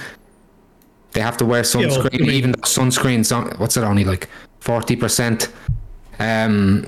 [1.12, 4.28] They have to wear sunscreen, even though sunscreen's on, what's it only like
[4.60, 5.50] forty percent
[6.18, 6.86] um,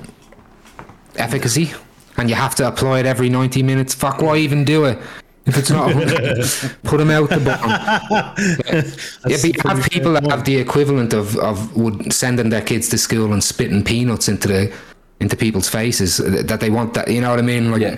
[1.15, 1.71] efficacy,
[2.17, 3.93] and you have to apply it every ninety minutes.
[3.93, 4.99] Fuck, why even do it?
[5.45, 5.91] If it's not,
[6.83, 7.71] put them out the bottom.
[9.27, 12.87] yeah, but you have people that have the equivalent of, of would sending their kids
[12.89, 14.73] to school and spitting peanuts into the
[15.19, 17.09] into people's faces that they want that.
[17.09, 17.71] You know what I mean?
[17.71, 17.97] Like, Yeah.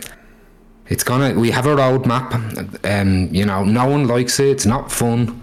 [0.92, 1.34] It's gonna.
[1.40, 2.28] We have a roadmap.
[2.86, 4.50] Um, you know, no one likes it.
[4.50, 5.42] It's not fun.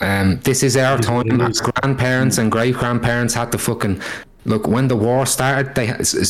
[0.00, 4.00] Um, this is our time as grandparents and great grandparents had to fucking
[4.44, 5.74] look when the war started.
[5.74, 5.88] They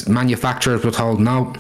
[0.09, 1.55] manufacturers were told no.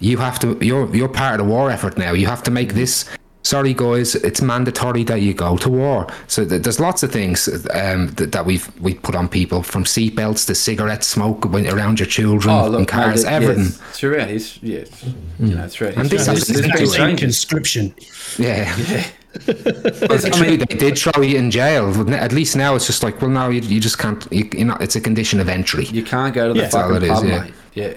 [0.00, 0.58] You have to.
[0.60, 2.12] You're you're part of the war effort now.
[2.12, 3.08] You have to make this.
[3.48, 6.06] Sorry, guys, it's mandatory that you go to war.
[6.26, 9.84] So th- there's lots of things um, that, that we've we put on people, from
[9.84, 13.64] seatbelts to cigarette smoke when- around your children Oh, look, and cars, mate, everything.
[13.64, 15.02] Yes, throughout his, yes,
[15.38, 17.94] you know, throughout And history, this there's, is- there's been this is Vaccine conscription.
[18.36, 18.76] Yeah.
[18.76, 19.04] Yeah.
[19.46, 21.84] Well, I mean- they did throw you in jail.
[22.12, 24.26] At least now it's just like, well, no, you, you just can't.
[24.30, 25.84] You, you know, it's a condition of entry.
[25.86, 26.68] You can't go to the Yeah.
[26.68, 27.42] That's fucking pub, yeah.
[27.44, 27.54] mate.
[27.74, 27.94] Yeah.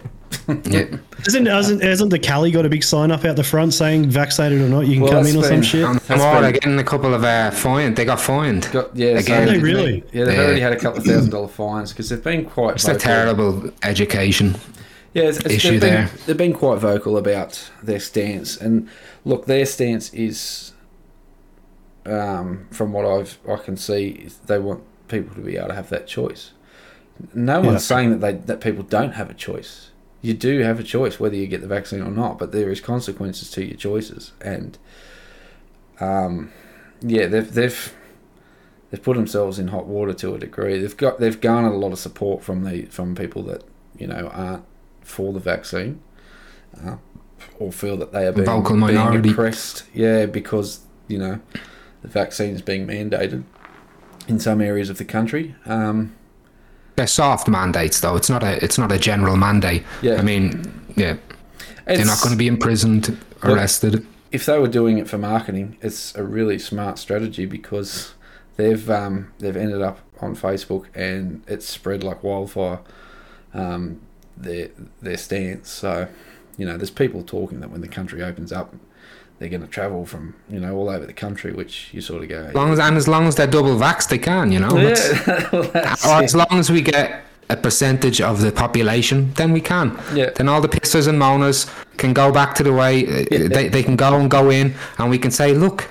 [0.65, 0.86] Yeah.
[1.28, 4.62] Isn't hasn't hasn't the Cali got a big sign up out the front saying vaccinated
[4.62, 5.84] or not you can Well, come in or some shit?
[5.86, 7.96] And That's tomorrow they're getting a couple of uh, fined.
[7.96, 8.70] They got fined.
[8.72, 9.48] Got, yeah, Again.
[9.48, 10.04] so They really?
[10.12, 10.44] Yeah, they've Yeah.
[10.44, 12.76] already had a couple of thousand dollar fines because they've been quite.
[12.76, 13.00] It's a vocal.
[13.00, 14.56] terrible education.
[15.13, 16.10] Yeah, it's, it's, issue they've been, there.
[16.26, 18.88] They've been quite vocal about their stance, and
[19.26, 20.72] look, their stance is,
[22.06, 25.89] um, from what I've I can see, they want people to be able to have
[25.89, 26.52] that choice.
[27.34, 27.96] No one's Yeah.
[27.98, 29.90] saying that they that people don't have a choice.
[30.21, 32.79] You do have a choice whether you get the vaccine or not, but there is
[32.79, 34.77] consequences to your choices, and
[35.99, 36.51] um,
[37.01, 37.93] yeah, they've they've
[38.91, 40.79] they've put themselves in hot water to a degree.
[40.79, 43.63] They've got they've garnered a lot of support from the from people that
[43.97, 44.65] you know aren't
[45.01, 46.01] for the vaccine,
[46.86, 46.97] uh,
[47.57, 49.31] or feel that they are being, Vocal being minority.
[49.31, 49.86] oppressed.
[49.93, 51.39] Yeah, because you know
[52.03, 53.43] the vaccine is being mandated
[54.27, 55.55] in some areas of the country.
[55.65, 56.15] Um,
[57.02, 58.16] They're soft mandates, though.
[58.16, 58.64] It's not a.
[58.64, 59.84] It's not a general mandate.
[60.04, 60.18] Yeah.
[60.18, 61.18] I mean, yeah,
[61.88, 64.06] they're not going to be imprisoned, arrested.
[64.32, 68.14] if they were doing it for marketing, it's a really smart strategy because
[68.56, 72.82] they've um, they've ended up on Facebook and it's spread like wildfire.
[73.52, 74.02] Um,
[74.38, 74.70] their
[75.02, 75.72] their stance.
[75.72, 76.08] So,
[76.58, 78.76] you know, there's people talking that when the country opens up,
[79.41, 82.30] they're going to travel from you know all over the country, which you sort of
[82.30, 82.43] go.
[82.45, 84.51] As long as and as long as they're double vaxxed, they can.
[84.51, 84.77] You know.
[84.77, 85.71] Yeah, well,
[86.08, 89.99] or as long as we get a percentage of the population, then we can.
[90.13, 90.30] Yeah.
[90.30, 93.82] Then all the pissers and moaners can go back to the way uh, they, they
[93.82, 95.89] can go and go in, and we can say, look,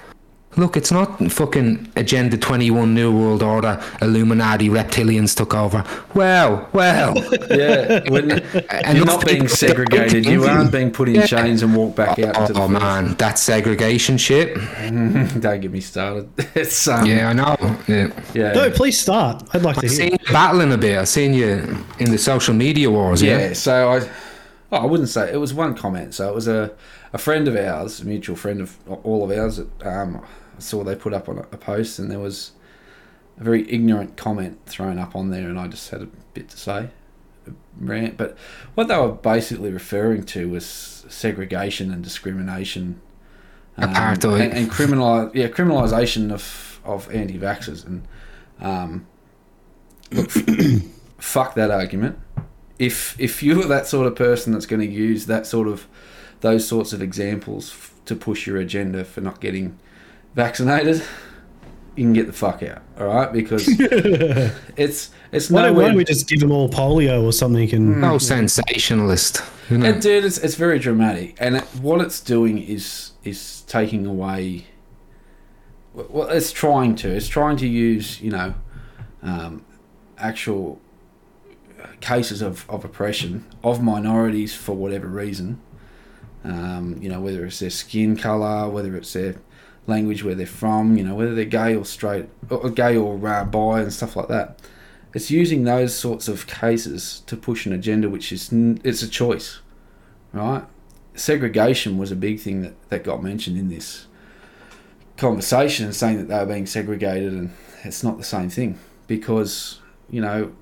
[0.61, 5.85] look, it's not fucking Agenda 21 New World Order, Illuminati, reptilians took over.
[6.14, 7.14] Well, well.
[7.51, 10.25] Yeah, when And you're not being segregated.
[10.25, 11.27] You aren't being put in Yeah.
[11.27, 12.37] chains and walked back out.
[12.38, 14.55] Oh, to the man, that segregation shit.
[15.40, 16.29] Don't get me started.
[16.55, 17.57] It's um, Yeah, I know.
[17.88, 18.09] Yeah.
[18.35, 19.42] yeah, No, please start.
[19.53, 20.01] I'd like to I've hear.
[20.01, 20.96] seen you battling a bit.
[20.99, 23.38] I've seen you in the social media wars, yeah?
[23.49, 23.53] yeah.
[23.55, 24.09] So I,
[24.70, 26.14] oh, I wouldn't say it was one comment.
[26.14, 26.70] So it was a,
[27.12, 29.57] a friend of ours, a mutual friend of all of ours.
[29.57, 32.53] That, um, I saw they put up on a, a post, and there was
[33.38, 36.57] a very ignorant comment thrown up on there, and I just had a bit to
[36.57, 36.90] say,
[37.46, 38.16] a rant.
[38.16, 38.37] But
[38.75, 43.01] what they were basically referring to was segregation and discrimination,
[43.77, 44.40] um, Apartheid.
[44.42, 48.07] and, and criminal, yeah, criminalisation of of anti-vaxxers, and
[48.61, 49.07] um,
[50.11, 50.31] look,
[51.18, 52.18] fuck that argument.
[52.79, 55.87] If if you're that sort of person that's going to use that sort of
[56.40, 59.79] those sorts of examples f- to push your agenda for not getting
[60.34, 61.02] vaccinated,
[61.96, 62.82] you can get the fuck out.
[62.98, 63.66] All right, because
[64.76, 67.72] it's it's Why don't, why don't we just give them all polio or something?
[67.74, 69.42] And No sensationalist.
[69.68, 69.86] You know?
[69.86, 74.66] And dude, it's, it's very dramatic, and it, what it's doing is is taking away.
[75.92, 77.10] Well, it's trying to.
[77.10, 78.54] It's trying to use you know,
[79.22, 79.64] um,
[80.18, 80.80] actual
[82.00, 85.60] cases of, of oppression of minorities for whatever reason.
[86.42, 89.36] Um, you know, whether it's their skin color, whether it's their
[89.90, 93.44] language, where they're from, you know, whether they're gay or straight, or gay or uh,
[93.44, 94.59] bi, and stuff like that.
[95.12, 99.61] It's using those sorts of cases to push an agenda, which is it's a choice,
[100.33, 100.64] right?
[101.14, 104.07] Segregation was a big thing that, that got mentioned in this
[105.16, 107.53] conversation, saying that they were being segregated, and
[107.85, 110.53] it's not the same thing because you know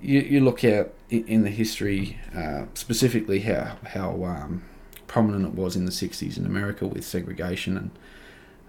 [0.00, 4.62] you, you look at in, in the history uh, specifically how how um,
[5.14, 7.90] prominent it was in the 60s in America with segregation and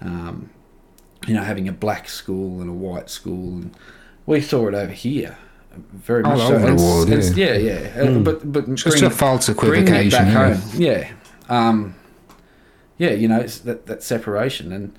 [0.02, 0.50] um,
[1.28, 3.76] you know having a black school and a white school and
[4.28, 5.38] we saw it over here
[5.94, 6.56] very All much so.
[6.56, 7.56] over the world, yeah.
[7.56, 10.26] yeah yeah Uh, but but Just bring- a false equivocation.
[10.28, 10.54] yeah.
[10.54, 11.12] home yeah
[11.50, 11.96] um,
[13.00, 14.96] yeah you know it's that, that separation and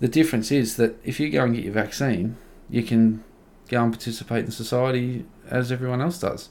[0.00, 2.36] the difference is that if you go and get your vaccine
[2.68, 3.24] you can
[3.68, 6.50] go and participate in society as everyone else does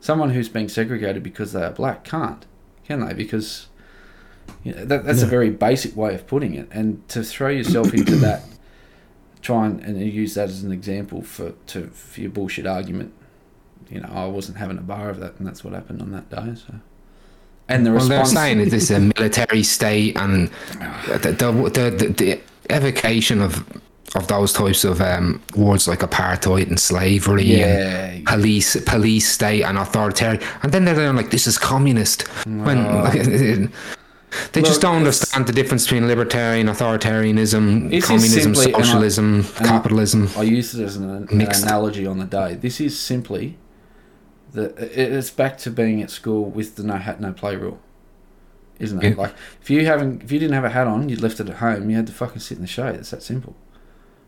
[0.00, 2.44] someone who's being segregated because they are black can't
[2.86, 3.14] can they?
[3.14, 3.66] Because
[4.62, 6.68] you know, that, that's a very basic way of putting it.
[6.70, 8.42] And to throw yourself into that
[9.46, 13.12] try and, and use that as an example for to for your bullshit argument
[13.88, 16.28] you know i wasn't having a bar of that and that's what happened on that
[16.28, 16.74] day so.
[17.68, 21.18] And the Well, they're saying is this a military state and ah.
[21.20, 23.64] the, the, the, the, the evocation of
[24.16, 29.62] of those types of um, words like apartheid and slavery yeah and police police state
[29.62, 32.82] and authoritarian and then they're like this is communist when
[34.52, 39.44] they just don't understand the difference between libertarian authoritarianism communism simply- and I- socialism and
[39.60, 41.62] I- capitalism I used it as an, an Mixed.
[41.62, 42.54] analogy on the day.
[42.54, 43.58] This is simply
[44.52, 47.78] the it's back to being at school with the no hat no play rule,
[48.78, 49.10] isn't it?
[49.10, 49.22] Yeah.
[49.22, 51.56] Like if you haven't if you didn't have a hat on, you'd left it at
[51.56, 51.90] home.
[51.90, 52.94] You had to fucking sit in the shade.
[52.96, 53.54] It's that simple.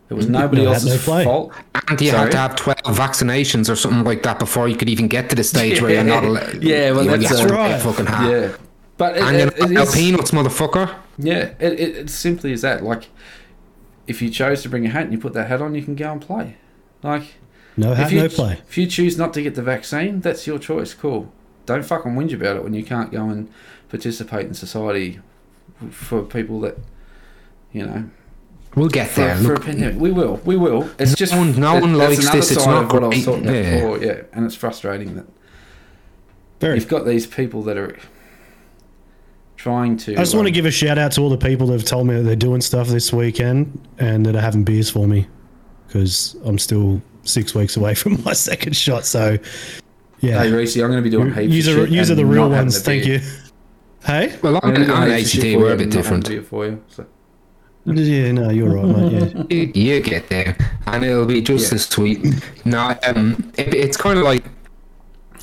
[0.09, 1.53] It was nobody No else's no fault.
[1.87, 2.23] and you Sorry?
[2.23, 5.35] had to have 12 vaccinations or something like that before you could even get to
[5.35, 7.67] the stage where you're not allowed Yeah, well, you that's have to uh, a- wear
[7.69, 7.81] a right.
[7.81, 8.55] fucking hat Yeah,
[8.97, 12.61] but it, and it, you're not is- peanuts motherfucker Yeah, it, it, it's simply as
[12.63, 12.83] that.
[12.83, 13.09] Like,
[14.07, 15.93] if you chose to bring a hat and you put that hat on, you can
[15.95, 16.55] go and play.
[17.03, 17.35] Like,
[17.77, 18.53] no hat, if you, no play.
[18.67, 20.95] If you choose not to get the vaccine, that's your choice.
[20.95, 21.31] Cool.
[21.67, 23.47] Don't fucking whinge about it when you can't go and
[23.89, 25.19] participate in society
[25.91, 26.77] for people that,
[27.71, 28.09] you know,
[28.75, 29.99] we'll get there for a Look, pandemic.
[29.99, 30.37] We will.
[30.45, 30.89] We will.
[30.99, 33.25] It's just one- no that- one likes this, it's not of what I was great.
[33.25, 33.75] talking Yeah.
[33.75, 33.97] before.
[33.99, 35.25] Yeah, and it's frustrating that
[36.59, 36.75] Very.
[36.75, 37.97] you've got these people that are
[39.57, 40.13] trying to.
[40.13, 41.83] I just want to um, give a shout out to all the people that have
[41.85, 45.27] told me that they're doing stuff this weekend and that are having beers for me
[45.87, 49.05] because I'm still six weeks away from my second shot.
[49.05, 49.37] So,
[50.21, 52.25] yeah, Hey, Reese, I'm going to be doing heaps use of shit use are the
[52.25, 52.77] real ones.
[52.77, 53.19] a Thank you.
[54.05, 55.93] Hey, well I'm, I'm gonna I'm an heaps of shit ACT we're a bit and
[55.95, 56.81] not have different for you.
[56.87, 57.05] So.
[57.93, 59.11] Yeah, no, you're right, mate.
[59.35, 59.43] Yeah.
[59.49, 60.55] you, you get there
[60.87, 61.75] and it'll be just Yeah.
[61.75, 62.23] as sweet
[62.65, 64.43] no um it, it's kind of like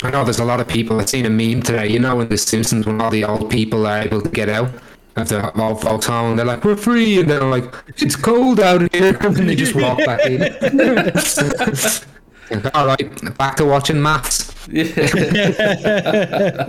[0.03, 2.29] I know there's a lot of people I've seen a meme today you know in
[2.29, 4.71] The Simpsons when all the old people are able to get out
[5.17, 8.83] after all folks home and they're like we're free and they're like it's cold out
[8.95, 10.43] here and they just walk back in
[12.75, 14.85] all right back to watching maths Yeah.
[14.95, 16.65] yeah,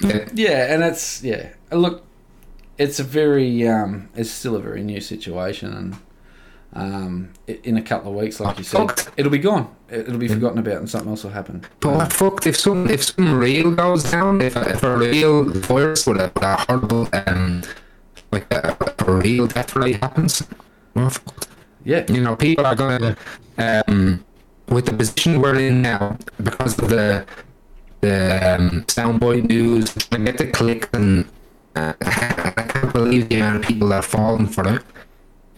[0.00, 0.28] yeah.
[0.34, 1.48] yeah, and that's yeah.
[1.70, 2.02] Look,
[2.78, 5.96] it's a very um, it's still a very new situation, and
[6.74, 9.68] um, in a couple of weeks, like you said, it'll be gone.
[9.90, 11.62] It- It'll be forgotten about, and something else will happen.
[11.80, 15.44] But what fucked if some if some real goes down, if a, if a real
[15.44, 17.62] virus with a, a horrible um
[18.32, 18.74] like a,
[19.06, 20.42] a real death rate happens,
[20.94, 21.48] we're fucked.
[21.84, 22.06] Yeah.
[22.10, 23.16] You know, people are gonna,
[23.58, 24.24] um,
[24.68, 27.26] with the position we're in now, because of the
[28.00, 31.26] the um, soundboy news, trying to get the click, and
[31.74, 34.82] uh, I can't believe the amount of people that are falling for it.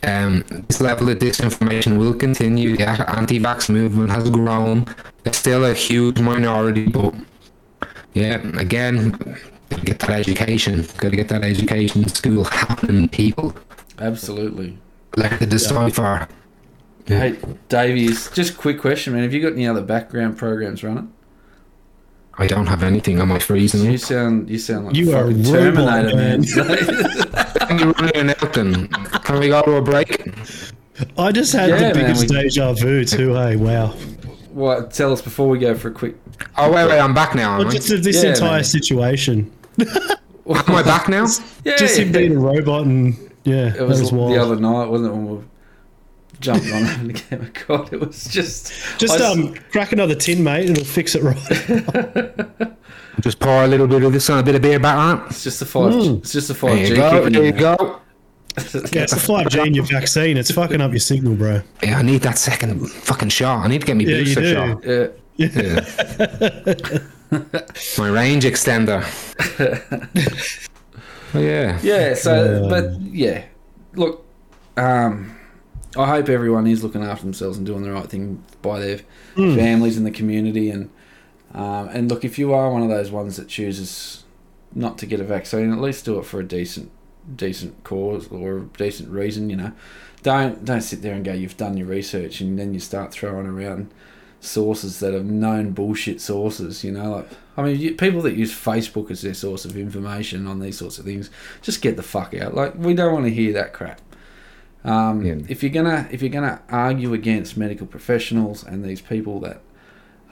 [0.02, 2.76] Um, this level of disinformation will continue.
[2.76, 4.86] The anti-vax movement has grown.
[5.24, 7.14] It's still a huge minority, but
[8.12, 9.18] yeah, again,
[9.84, 10.86] get that education.
[10.98, 13.56] Gotta get that education in school happening, people.
[13.98, 14.78] Absolutely.
[15.16, 16.28] Like the decipher.
[17.06, 17.38] Hey,
[17.70, 19.22] Davies, just quick question, man.
[19.22, 21.13] Have you got any other background programs running?
[22.36, 23.90] I don't have anything on my freezing.
[23.90, 26.44] You sound you sound like You are fucking Terminator, man.
[27.68, 28.52] Can you run in out?
[29.24, 30.26] Can we go to a break?
[31.16, 33.34] I just had Yeah, the man, biggest we- deja vu too.
[33.34, 33.88] Hey, wow!
[34.50, 34.92] what?
[34.92, 36.16] Tell us before we go for a quick.
[36.56, 37.52] Oh wait, wait, I'm back now.
[37.58, 38.64] Well, Am I, just of this Yeah, entire man.
[38.64, 39.88] situation, am
[40.46, 41.26] I back now?
[41.64, 44.32] Yeah, just him being a robot, and yeah, it that was, was wild.
[44.32, 45.44] the other night, wasn't it?
[46.46, 49.22] When we jumped on having a game of God, it was just just I s-
[49.36, 50.70] um, crack another tin, mate.
[50.70, 52.76] It'll fix it right.
[53.20, 55.26] Just pour a little bit of this on a bit of beer back on it.
[55.30, 55.92] It's just a five.
[55.92, 56.18] Mm.
[56.18, 56.94] It's just a There five you G.
[56.96, 57.28] go.
[57.30, 58.00] There you go.
[58.56, 60.36] yeah, it's the five G in your vaccine.
[60.36, 61.60] It's fucking up your signal, bro.
[61.82, 63.64] Yeah, I need that second fucking shot.
[63.64, 64.84] I need to get me Yeah, booster shot.
[64.84, 65.06] Yeah,
[67.98, 69.02] My range extender.
[71.34, 71.78] oh, yeah.
[71.82, 72.14] yeah.
[72.14, 73.44] So, but yeah,
[73.94, 74.26] look.
[74.76, 75.36] Um,
[75.96, 79.00] I hope everyone is looking after themselves and doing the right thing by their
[79.36, 79.54] Hmm.
[79.54, 80.70] families and the community.
[80.70, 80.90] And
[81.54, 84.24] um, and look, if you are one of those ones that chooses
[84.74, 86.90] not to get a vaccine, at least do it for a decent
[87.36, 89.48] decent cause or a decent reason.
[89.50, 89.72] You know,
[90.22, 93.46] don't don't sit there and go, you've done your research, and then you start throwing
[93.46, 93.90] around
[94.40, 96.82] sources that are known bullshit sources.
[96.84, 100.46] You know, like I mean, you, people that use Facebook as their source of information
[100.48, 101.30] on these sorts of things,
[101.62, 102.54] just get the fuck out.
[102.54, 104.00] Like we don't want to hear that crap.
[104.84, 105.36] Um, Yeah.
[105.48, 109.60] If you're gonna if you're gonna argue against medical professionals and these people that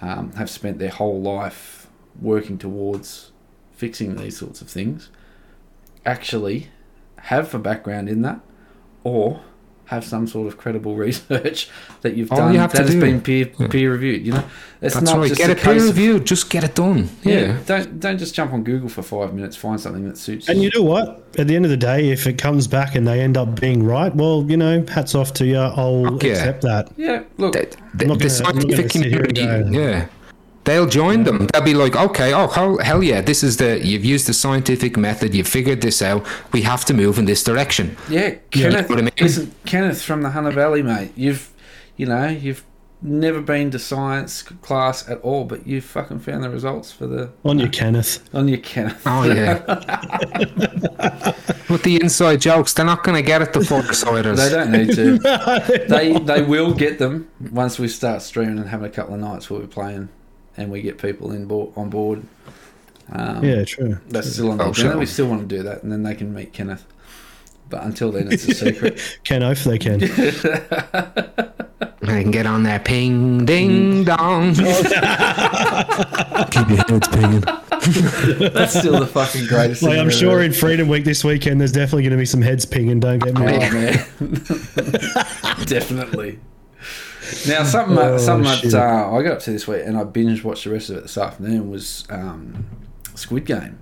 [0.01, 1.87] um, have spent their whole life
[2.21, 3.31] working towards
[3.73, 5.09] fixing these sorts of things,
[6.05, 6.69] actually
[7.17, 8.41] have a background in that,
[9.05, 9.41] or
[9.93, 11.69] have some sort of credible research
[12.03, 13.01] that you've All done you have that to has do.
[13.01, 14.27] been peer peer reviewed.
[14.27, 14.45] You know,
[14.81, 15.29] it's That's not right.
[15.29, 16.25] just Get a it peer case of- reviewed.
[16.27, 17.09] Just get it done.
[17.23, 17.35] yeah.
[17.41, 17.59] Yeah.
[17.67, 19.57] Don't don't just jump on Google for five minutes.
[19.57, 20.71] Find something that suits And you.
[20.73, 21.23] you know what?
[21.39, 23.83] At the end of the day, if it comes back and they end up being
[23.85, 25.57] right, well, you know, hats off to you.
[25.59, 26.31] I'll Fuck yeah.
[26.33, 26.91] accept that.
[26.97, 27.23] Yeah.
[27.39, 27.53] Look.
[27.55, 30.07] The, the, not the gonna- I'm not scientific gonna sit here and community, go- yeah,
[30.65, 31.47] they'll join them.
[31.53, 34.97] They'll be like, okay, oh hell, hell yeah, this is the you've used the scientific
[34.97, 36.27] method, you've figured this out.
[36.53, 37.97] We have to move in this direction.
[38.09, 38.89] Yeah, Kenneth.
[38.89, 39.13] what I mean?
[39.21, 41.13] Listen, Kenneth from the Hunter Valley, mate.
[41.17, 41.51] You've,
[41.97, 42.65] you know, you've
[43.03, 47.31] never been to science class at all, but you fucking found the results for the
[47.45, 48.29] On you, Kenneth.
[48.35, 49.03] on your Kenneth.
[49.07, 49.65] Oh yeah.
[51.69, 53.53] With the inside jokes, they're not going to get it.
[53.53, 54.37] The Firesiders.
[54.37, 55.19] They don't need to.
[55.89, 59.51] they they will get them once we start streaming and having a couple of nights
[59.51, 60.09] where we're playing,
[60.57, 62.23] and we get people in board, on board.
[63.11, 63.99] Um, Yeah, true.
[64.09, 64.91] that's still on the Oh, agenda.
[64.93, 64.99] sure.
[65.01, 66.85] We still want to do that, and then they can meet Kenneth.
[67.69, 69.19] But until then, it's a secret.
[69.25, 70.01] Ken Oath, they can.
[72.03, 74.55] They can get on that ping, ding, dong.
[74.55, 74.67] Keep
[76.69, 77.41] your heads pinging.
[78.53, 79.83] That's still the fucking greatest.
[79.83, 80.11] Like, thing I'm ever.
[80.17, 82.99] sure in Freedom Week this weekend, there's definitely going to be some heads pinging.
[83.01, 83.73] Don't get me Oh wrong.
[83.73, 84.05] man,
[85.67, 86.39] definitely.
[87.47, 90.45] Now something Oh, something that uh, I got up to this week and I binge
[90.45, 92.67] watched the rest of it this afternoon was um,
[93.15, 93.79] Squid Game.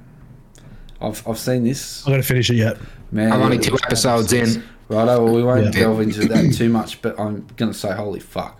[1.00, 2.76] I've I've seen this I'm going to finish it yet.
[3.10, 3.32] man.
[3.32, 4.62] I'm only two episodes in.
[4.88, 5.70] Righto, well we won't Yeah.
[5.82, 8.58] delve into that too much, but I'm gonna say holy fuck.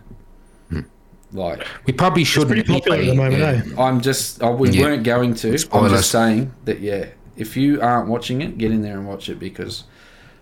[1.33, 2.51] Like We probably shouldn't.
[2.51, 3.63] Pretty popular at the moment, yeah.
[3.79, 3.81] eh?
[3.83, 4.83] I'm just oh, we Yeah.
[4.83, 5.49] weren't going to.
[5.73, 9.29] I'm just saying that yeah, if you aren't watching it, get in there and watch
[9.29, 9.85] it because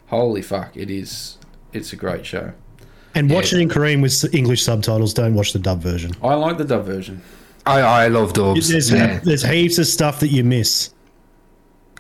[0.06, 1.36] holy fuck, it is
[1.74, 2.52] it's a great show.
[3.18, 3.58] And watch Yeah.
[3.58, 5.12] it in Korean with English subtitles.
[5.12, 6.12] Don't watch the dub version.
[6.22, 7.20] I like the dub version.
[7.66, 8.68] I, I love dubs.
[8.68, 9.18] There's, yeah.
[9.24, 10.90] there's heaps of stuff that you miss.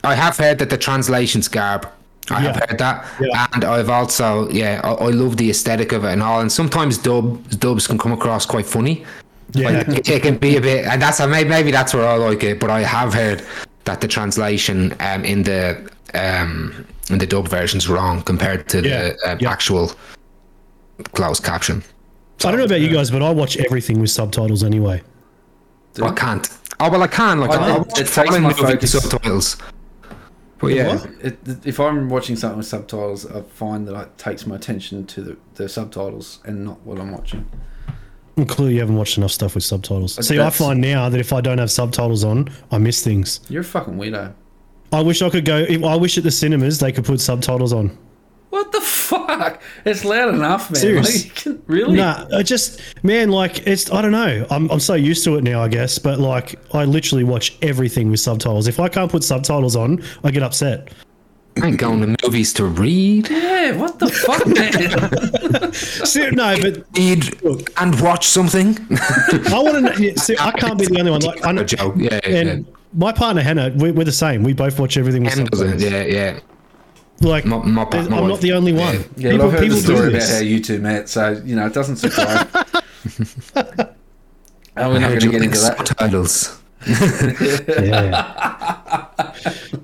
[0.04, 1.88] I have heard that the translation's garb.
[2.30, 3.46] I have heard that, Yeah.
[3.54, 6.40] and I've also yeah, I, I love the aesthetic of it and all.
[6.40, 9.04] And sometimes dub dubs can come across quite funny.
[9.52, 9.70] Yeah.
[9.70, 12.44] Like it, it can be a bit, and that's maybe maybe that's where I like
[12.44, 12.60] it.
[12.60, 13.42] But I have heard
[13.84, 19.02] that the translation um, in the um, in the dub version's wrong compared to Yeah.
[19.24, 19.50] the um, Yeah.
[19.50, 19.92] actual
[21.12, 21.82] closed caption.
[22.44, 25.02] I don't know about you guys, but I watch everything with subtitles anyway.
[26.02, 26.48] I can't.
[26.80, 27.40] Oh well, I can.
[27.40, 27.68] Like I I.
[27.74, 28.92] I watch It takes my focus.
[28.92, 29.56] subtitles.
[30.60, 34.56] But yeah, It, if I'm watching something with subtitles, I find that it takes my
[34.56, 37.48] attention to the, the subtitles and not what I'm watching.
[38.36, 40.16] Well, Clearly, you haven't watched enough stuff with subtitles.
[40.16, 43.40] But See, I find now that if I don't have subtitles on, I miss things.
[43.48, 44.32] You're a fucking weirdo.
[44.92, 45.64] I wish I could go.
[45.84, 47.96] I wish at the cinemas they could put subtitles on.
[48.50, 49.60] What the fuck?
[49.84, 50.80] It's loud enough, man.
[50.80, 51.46] Serious.
[51.46, 51.96] Like, really?
[51.96, 54.46] Nah, I just man, like it's I don't know.
[54.50, 55.98] I'm I'm so used to it now, I guess.
[55.98, 58.66] But like, I literally watch everything with subtitles.
[58.66, 60.88] If I can't put subtitles on, I get upset.
[61.60, 63.28] I ain't going to movies to read.
[63.30, 64.46] Yeah, what the fuck,
[65.60, 65.72] man?
[65.72, 68.76] See, no, but Read and watch something.
[68.90, 70.10] I want to.
[70.10, 71.20] know See, I can't be the only one.
[71.20, 71.94] Like, I know, a joke.
[71.96, 72.60] Yeah, yeah.
[72.92, 74.42] my partner Hannah, we're, we're the same.
[74.42, 75.80] We both watch everything with Em does it.
[75.80, 75.92] subtitles.
[75.92, 76.40] Yeah, yeah.
[77.20, 79.04] Like, My- my- my I'm wife- not the only one.
[79.16, 80.32] Yeah, people well, I've heard the story do about this.
[80.34, 82.46] how you two met, so, you know, it doesn't surprise
[84.76, 85.78] Oh, we're not going to get like into that.
[85.88, 86.54] subtitles.
[87.78, 89.06] Yeah.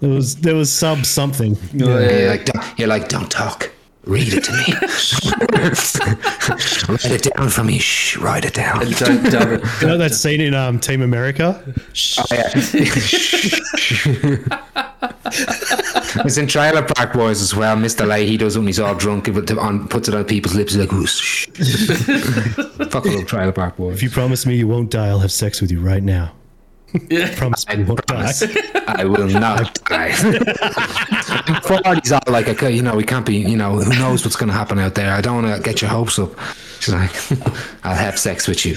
[0.00, 1.56] there was there was sub something.
[1.72, 1.86] Yeah.
[2.08, 3.70] You're like, don't, you're like, don't talk.
[4.06, 4.64] Read it to me.
[6.88, 7.78] write it down for me.
[7.78, 8.82] Shh, write it down.
[8.82, 9.64] And don't dub it.
[9.80, 11.60] You know that scene in um, Team America?
[11.66, 11.72] Oh,
[12.30, 12.50] yeah.
[16.24, 17.76] it's in Trailer Park Boys as well.
[17.76, 18.06] Mr.
[18.06, 20.74] Lahey, he does it when he's all drunk, but on, puts it on people's lips.
[20.74, 21.46] He's like, "Ooh, shh.
[22.90, 23.96] Fuck love Trailer Park Boys.
[23.96, 26.32] If you promise me you won't die, I'll have sex with you right now.
[27.10, 27.34] Yeah.
[27.36, 28.32] Promise me you won't die.
[28.32, 28.42] promise
[28.86, 30.12] I will not die.
[31.62, 34.48] Forty's all like, okay, you know, we can't be, you know, who knows what's going
[34.48, 35.12] to happen out there.
[35.12, 36.30] I don't want to get your hopes up.
[36.80, 37.10] She's like,
[37.84, 38.76] I'll have sex with you.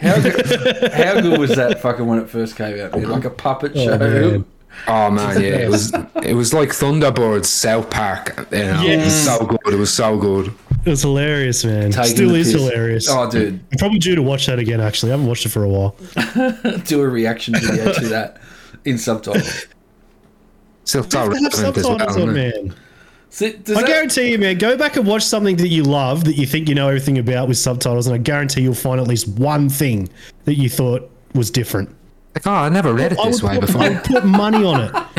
[0.00, 2.92] How good, how good was that fucking when it first came out?
[2.92, 3.08] Man?
[3.08, 3.98] Like a puppet oh, show.
[3.98, 4.44] man.
[4.88, 8.34] Oh man, yeah, it was it was like Thunderbirds South Park.
[8.50, 9.72] You know, It was so good.
[9.72, 10.52] It was so good.
[10.84, 11.92] It was hilarious, man.
[11.92, 12.60] Taking Still the is piss.
[12.62, 13.06] hilarious.
[13.08, 15.12] Oh, dude, I'm probably due to watch that again, actually.
[15.12, 15.96] I haven't watched it for a while.
[16.84, 18.38] do a reaction video to that
[18.84, 19.66] in subtitles.
[20.84, 21.72] Still so Have relevant as well.
[21.74, 22.74] subtitles on, man.
[23.30, 26.24] See, does I that- guarantee you, man, go back and watch something that you love
[26.24, 29.08] that you think you know everything about with subtitles, and I guarantee you'll find at
[29.08, 30.08] least one thing
[30.44, 31.88] that you thought was different.
[32.34, 33.82] Like, oh, I never read it this way put, before.
[33.82, 34.90] I would put money on it.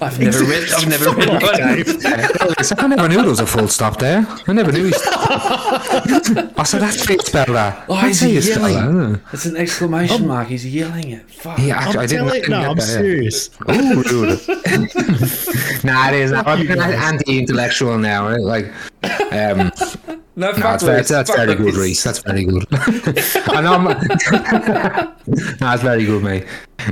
[0.00, 0.62] I've never read.
[0.62, 0.72] It.
[0.72, 1.88] I've never read it.
[2.58, 4.26] It's like, I never knew there was a full stop there.
[4.48, 4.84] I never knew.
[4.86, 7.84] He I said that's how you spell that.
[7.86, 9.12] Oh, That's is how he you spell yelling?
[9.12, 9.20] that.
[9.34, 10.48] It's an exclamation mark.
[10.48, 11.30] He's yelling it.
[11.30, 11.58] Fuck.
[11.58, 12.28] Yeah, I'm actually, I didn't.
[12.28, 12.94] I telling didn't no, I'm that, yeah.
[12.94, 13.50] serious.
[13.70, 15.84] Ooh, rude.
[15.84, 16.32] nah, it is.
[16.32, 18.28] I'm anti-intellectual now.
[18.28, 18.40] Right?
[18.40, 18.72] Like,
[19.34, 19.70] um,
[20.36, 21.76] No, no, fuck that's, very, Reese, that's fuck very good, Reese.
[21.76, 22.02] Reese.
[22.02, 22.66] That's very good.
[22.72, 23.74] I know.
[23.74, 23.84] I'm,
[25.26, 26.44] no, that's very good, mate.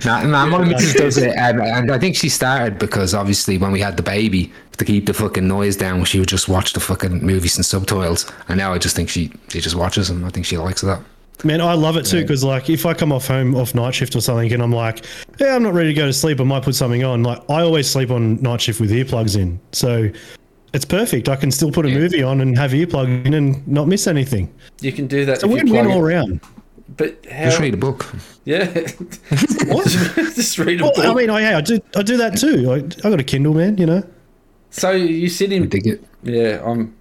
[0.05, 3.73] Nah, nah, my missus does it, and, and I think she started because obviously when
[3.73, 6.81] we had the baby to keep the fucking noise down, she would just watch the
[6.81, 8.31] fucking movies and subtitles.
[8.49, 10.25] And now I just think she she just watches them.
[10.25, 11.03] I think she likes that.
[11.45, 14.15] Man, I love it too because like if I come off home off night shift
[14.15, 15.05] or something and I'm like,
[15.41, 17.25] yeah, I'm not ready to go to sleep, I might put something on.
[17.25, 20.09] Like I always sleep on night shift with earplugs in, so
[20.73, 21.29] it's perfect.
[21.29, 21.99] I can still put a Yeah.
[21.99, 24.49] movie on and have earplug in and not miss anything.
[24.81, 25.35] You can do that.
[25.35, 26.13] It's a if you win-win all it.
[26.15, 26.41] around.
[26.97, 27.45] But how?
[27.45, 28.07] Just read a book.
[28.45, 28.65] Yeah.
[29.67, 29.87] What?
[30.35, 31.05] Just read a Well, book.
[31.07, 31.81] I mean, I, yeah, I do.
[31.97, 32.71] I do that too.
[32.71, 33.79] I, I got a Kindle, man.
[33.79, 34.03] You know.
[34.71, 35.69] so you sit in.
[35.69, 36.05] Dig it.
[36.23, 36.95] Yeah, I'm.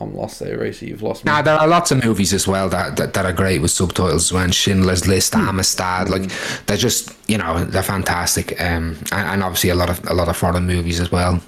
[0.00, 0.82] I'm lost there, Reese.
[0.82, 1.30] You've lost me.
[1.30, 4.32] Nah, there are lots of movies as well that, that, that are great with subtitles.
[4.32, 6.30] When Schindler's List, Amistad, like
[6.66, 8.60] they're just you know they're fantastic.
[8.60, 11.40] Um, and, and obviously a lot of a lot of foreign movies as well.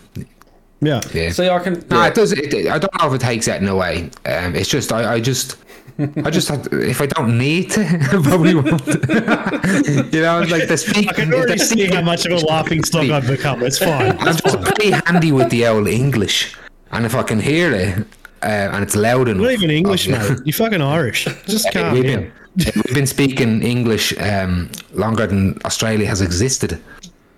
[0.85, 1.01] Yeah.
[1.12, 1.30] Yeah.
[1.30, 1.85] See, I can.
[1.91, 2.09] No, yeah.
[2.09, 2.32] it does.
[2.32, 4.11] It, I don't know if it takes that in a way.
[4.26, 5.57] Um, it's just I, I just.
[5.97, 8.85] I just if I don't need to, I probably won't.
[10.12, 11.09] you know, it's like the speak.
[11.09, 13.62] I can already see how much of a laughing stock I've become.
[13.62, 14.18] It's fine.
[14.18, 16.57] I'm just pretty handy with the old English,
[16.91, 17.99] and if I can hear it
[18.45, 20.41] uh, and it's loud enough, Not even English, I'll- mate.
[20.45, 21.24] You're fucking Irish.
[21.47, 26.80] Just calm we've been we've been speaking English um, longer than Australia has existed.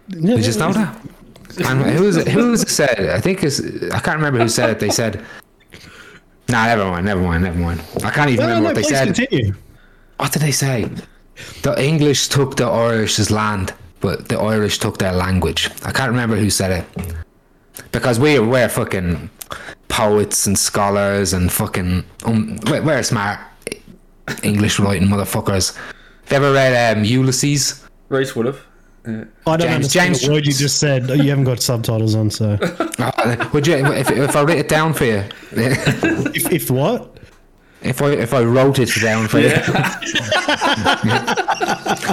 [0.08, 0.96] Did you just know that?
[1.58, 2.28] And who was it?
[2.28, 3.00] Who said?
[3.10, 3.60] I think it's,
[3.92, 4.78] I can't remember who said it.
[4.78, 5.24] They said,
[6.48, 8.82] "Nah, never mind, never mind, never mind." I can't even No, remember no, what they
[8.82, 9.14] said.
[9.14, 9.54] continue.
[10.18, 10.88] What did they say?
[11.62, 15.70] The English took the Irish's land, but the Irish took their language.
[15.84, 17.14] I can't remember who said it.
[17.92, 19.30] Because we're we're fucking
[19.88, 23.38] poets and scholars and fucking um, we're, we're smart
[24.42, 25.76] English writing motherfuckers.
[26.26, 27.84] Have you ever read um, Ulysses?
[28.08, 28.60] Reese would have.
[29.06, 29.10] I
[29.56, 31.08] don't James- understand James the word you just said.
[31.08, 32.58] You haven't got subtitles on, so
[32.98, 35.22] Uh, would you if, if I write it down for you?
[35.52, 37.12] if, if what?
[37.82, 39.48] If I if I wrote it down for you,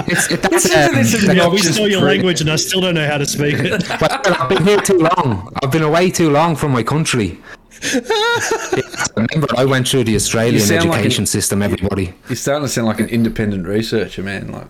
[0.06, 2.80] it's, it, that's, um, this is Yeah, we Just stole your language, and I still
[2.80, 3.82] don't know how to speak it.
[4.00, 4.08] Well,
[4.40, 5.52] I've been here too long.
[5.62, 7.38] I've been away too long from my country.
[9.16, 11.62] Remember, I went through the Australian sound like education an- system.
[11.62, 14.52] Everybody, You're starting to sound like an independent researcher, man.
[14.52, 14.68] Like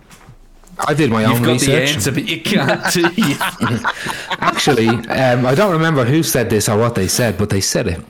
[0.79, 1.67] I did my you've own got research.
[1.67, 3.95] the answer, but you can't do it.
[4.39, 7.87] Actually, um, I don't remember who said this or what they said, but they said
[7.87, 8.01] it.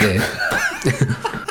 [0.00, 0.26] Yeah.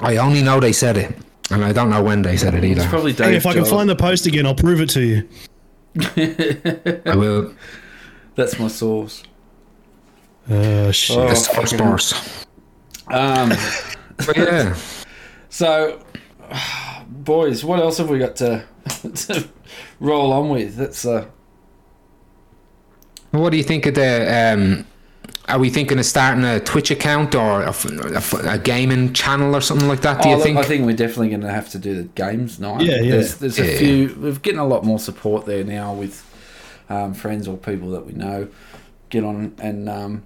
[0.00, 1.16] I only know they said it,
[1.50, 2.88] and I don't know when they said it It's either.
[2.90, 3.26] probably Dave.
[3.30, 3.70] Hey, if I can Giles.
[3.70, 5.28] find the post again, I'll prove it to you.
[7.06, 7.54] I will.
[8.34, 9.22] That's my source.
[10.50, 11.16] Uh, shit.
[11.16, 13.52] Oh, The Star fucking- Um,
[14.36, 14.76] yeah.
[15.48, 16.00] so,
[17.24, 18.64] boys, what else have we got to,
[19.14, 19.48] to
[20.00, 20.76] roll on with?
[20.76, 21.26] That's uh,
[23.30, 24.54] What do you think of the?
[24.54, 24.86] Um,
[25.46, 30.00] are we thinking of starting a Twitch account or a gaming channel or something like
[30.00, 30.22] that?
[30.22, 30.58] Do oh, you look, think?
[30.58, 32.80] I think we're definitely going to have to do the games night.
[32.82, 33.10] Yeah, yeah.
[33.10, 34.16] There's, there's a few.
[34.18, 36.24] We're getting a lot more support there now with
[36.88, 38.48] um, friends or people that we know
[39.10, 40.22] get on and um,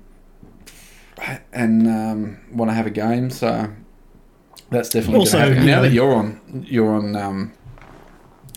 [1.53, 3.31] and um, want to have a game.
[3.31, 3.71] So
[4.71, 7.53] that's definitely Also, also, you now know- that you're on, you're on um,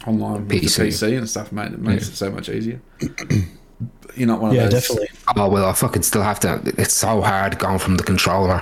[0.08, 0.88] online with the PC.
[0.88, 1.72] PC and stuff, mate.
[1.74, 2.82] It makes it so much easier.
[4.16, 4.88] You're not one of Yeah, those.
[4.88, 5.08] definitely.
[5.38, 6.62] Oh well, I fucking still have to.
[6.78, 8.62] It's so hard going from the controller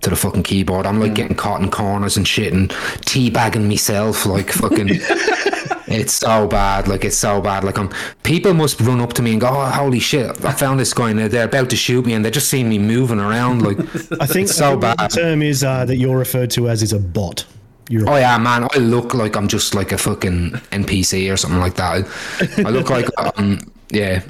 [0.00, 0.86] to the fucking keyboard.
[0.86, 1.02] I'm Mm.
[1.02, 2.68] like getting caught in corners and shit and
[3.06, 4.88] teabagging myself like fucking.
[5.90, 6.88] it's so bad.
[6.88, 7.64] Like it's so bad.
[7.64, 7.90] Like I'm.
[8.22, 10.44] People must run up to me and go, "Oh, holy shit!
[10.44, 12.78] I found this guy and they're about to shoot me and they just see me
[12.78, 13.78] moving around like."
[14.20, 15.10] I think, It's so I think bad.
[15.10, 17.44] the term is uh, that you're referred to as is a bot.
[17.90, 18.68] You're Oh yeah, man!
[18.74, 22.06] I look like I'm just like a fucking NPC or something like that.
[22.58, 23.06] I, I look like
[23.38, 23.58] um,
[23.90, 24.22] yeah.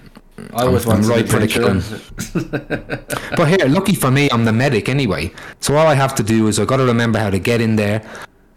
[0.54, 3.34] I was I'm want to right for the adventure.
[3.36, 5.32] But here, lucky for me, I'm the medic anyway.
[5.58, 7.74] So all I have to do is I got to remember how to get in
[7.74, 8.02] there,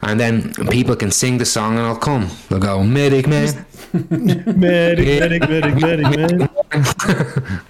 [0.04, 2.30] and then people can sing the song and I'll come.
[2.50, 3.66] They'll go, medic man.
[4.10, 6.50] medic, medic, medic, medic, man.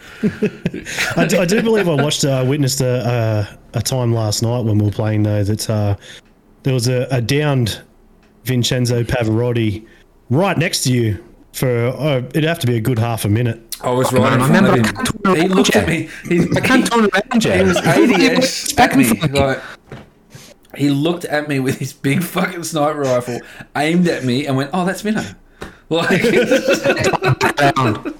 [1.18, 4.64] I, do, I do believe I watched, uh, witnessed a, a, a time last night
[4.64, 5.96] when we were playing though that uh,
[6.64, 7.82] there was a, a downed
[8.44, 9.86] Vincenzo Pavarotti
[10.30, 11.24] right next to you
[11.54, 13.60] for uh, it'd have to be a good half a minute.
[13.82, 14.72] I was Man, right in I remember.
[14.72, 16.10] I can't turn He looked at me.
[16.28, 17.58] He, I can't turn around yet.
[17.58, 19.20] He was What 80 expecting me?
[19.28, 19.60] Like,
[20.76, 23.40] he looked at me with his big fucking sniper rifle,
[23.76, 25.26] aimed at me, and went, "Oh, that's Minnow."
[25.90, 28.16] Like, Around.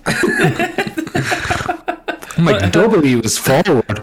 [2.38, 4.00] Oh my W was forward.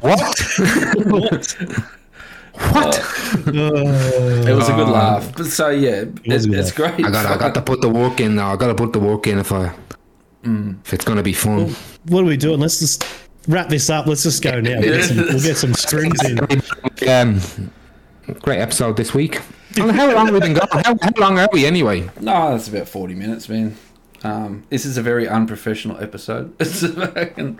[0.00, 0.38] what?
[1.06, 1.56] what?
[2.72, 2.98] what
[3.54, 5.32] it was a good uh, laugh.
[5.36, 6.96] But so yeah, it, was a good it's laugh.
[6.96, 7.06] great.
[7.06, 8.52] I got I got to put the work in now.
[8.52, 9.72] I got to put the work in if I
[10.42, 10.76] mm.
[10.84, 11.74] if it's gonna be fun.
[12.08, 12.60] What are we doing?
[12.60, 13.04] Let's just
[13.48, 14.06] wrap this up.
[14.06, 14.80] Let's just go now.
[14.80, 16.38] We'll get some, we'll get some strings in.
[17.08, 17.40] Um,
[18.40, 19.40] great episode this week.
[19.76, 20.68] How long have we been going?
[20.84, 22.02] How, how long are we anyway?
[22.20, 23.76] No, that's about forty minutes, man.
[24.24, 26.54] Um, this is a very unprofessional episode.
[26.60, 27.58] It's a fucking-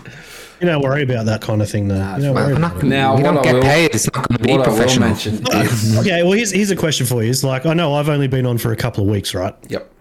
[0.61, 1.99] You don't worry about that kind of thing, though.
[1.99, 2.87] Nah, you don't it's worry I'm about not, it.
[2.87, 3.93] Now, we don't I get will- paid.
[3.93, 5.11] It's not going to be what I will professional.
[5.11, 7.31] is, Okay, well, here's, here's a question for you.
[7.31, 9.57] It's like, I know I've only been on for a couple of weeks, right?
[9.69, 9.92] yep,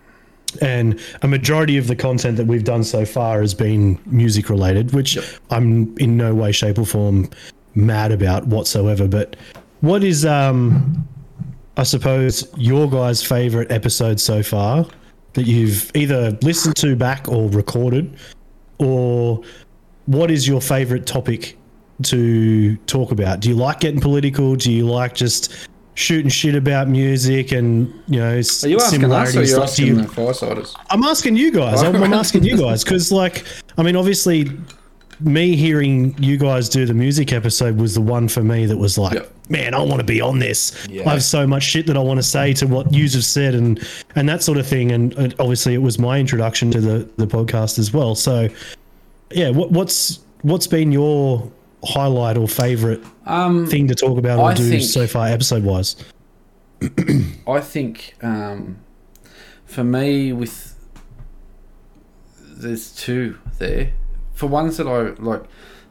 [0.57, 4.93] And a majority of the content that we've done so far has been music related,
[4.93, 5.25] which Yep.
[5.49, 7.29] I'm in no way, shape, or form
[7.75, 9.07] mad about whatsoever.
[9.07, 9.35] But
[9.81, 11.07] what is, um,
[11.77, 14.85] I suppose, your guys' favorite episode so far
[15.33, 18.13] that you've either listened to back or recorded?
[18.77, 19.41] Or
[20.05, 21.57] what is your favorite topic
[22.03, 23.39] to talk about?
[23.39, 24.55] Do you like getting political?
[24.55, 28.87] Do you like just shooting shit about music and you know are you asking us
[28.87, 29.53] or similarities?
[29.55, 30.75] Like, asking you- the?
[30.89, 31.83] I'm asking you guys.
[31.83, 33.45] I'm, I'm asking you guys because, like,
[33.77, 34.49] I mean, obviously,
[35.19, 38.97] me hearing you guys do the music episode was the one for me that was
[38.97, 39.31] like, Yep.
[39.49, 40.87] man, I want to be on this.
[40.89, 41.07] Yeah.
[41.07, 43.53] I have so much shit that I want to say to what yous have said
[43.53, 43.79] and
[44.15, 44.91] and that sort of thing.
[44.91, 48.15] And, and obviously, it was my introduction to the the podcast as well.
[48.15, 48.47] So,
[49.31, 51.51] yeah, what, what's what's been your
[51.83, 55.63] highlight or favorite Um, thing to talk about or I do think- so far, episode
[55.63, 55.95] wise?
[57.47, 58.77] I think um,
[59.65, 60.75] for me, with
[62.39, 63.91] there's two there.
[64.33, 65.43] For ones that I like,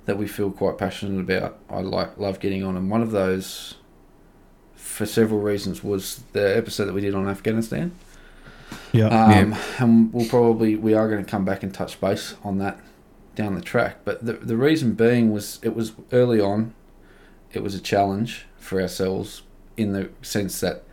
[0.07, 3.76] that we feel quite passionate about, I like love getting on, and one of those,
[4.74, 7.93] for several reasons, was the episode that we did on Afghanistan.
[8.93, 9.07] Yeah.
[9.07, 12.80] Um, And we'll probably we are going to come back and touch base on that
[13.35, 13.99] down the track.
[14.05, 16.74] But the the reason being was it was early on,
[17.53, 19.43] it was a challenge for ourselves
[19.76, 20.85] in the sense that it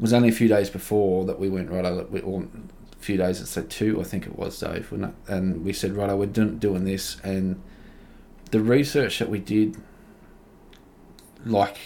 [0.00, 2.10] was only a few days before that we went right.
[2.10, 4.92] we- Or a few days, it's like two, I think it was, Dave.
[4.92, 7.60] We're not, and we said, right, we're doing, doing this, and
[8.52, 9.76] the research that we did,
[11.44, 11.78] like,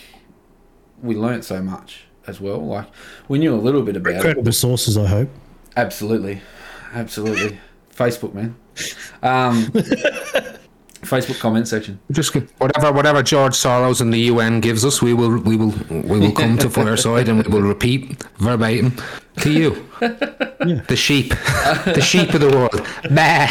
[1.03, 2.65] we learnt so much as well.
[2.65, 2.89] Like,
[3.29, 4.21] we knew a little bit about it.
[4.21, 5.31] Credible sources, I hope.
[5.77, 6.43] Absolutely,
[6.93, 7.59] absolutely.
[7.95, 8.57] Facebook, man.
[9.23, 9.67] Um,
[11.03, 11.99] Facebook comment section.
[12.11, 16.19] Just whatever whatever George Soros and the UN gives us, we will we will we
[16.19, 18.97] will come to Fireside and we will repeat verbatim
[19.41, 19.87] to you.
[20.01, 21.29] The sheep,
[21.85, 22.83] the sheep of the world.
[23.11, 23.47] Bah,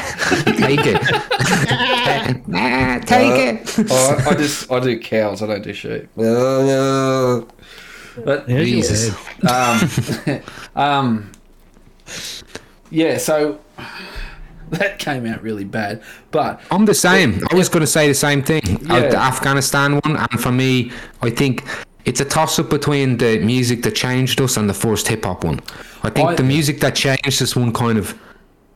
[0.58, 1.02] take it.
[2.48, 3.88] Bah, take it.
[3.90, 5.42] Oh, I, I just I do cows.
[5.42, 6.08] I don't do sheep.
[6.16, 7.48] But
[8.50, 9.16] Yeah, Jesus.
[9.48, 9.80] um,
[10.76, 11.32] um,
[12.90, 13.18] yeah.
[13.18, 13.60] So
[14.72, 16.02] that came out really bad.
[16.32, 17.42] But I'm the same.
[17.52, 18.64] I was going to say the same thing.
[18.90, 19.10] Uh, Yeah.
[19.10, 20.92] the Afghanistan one, and for me,
[21.22, 21.64] I think
[22.06, 25.44] it's a toss up between the music that changed us and the first hip hop
[25.44, 25.60] one.
[26.04, 28.14] I think I- the music that changed us one kind of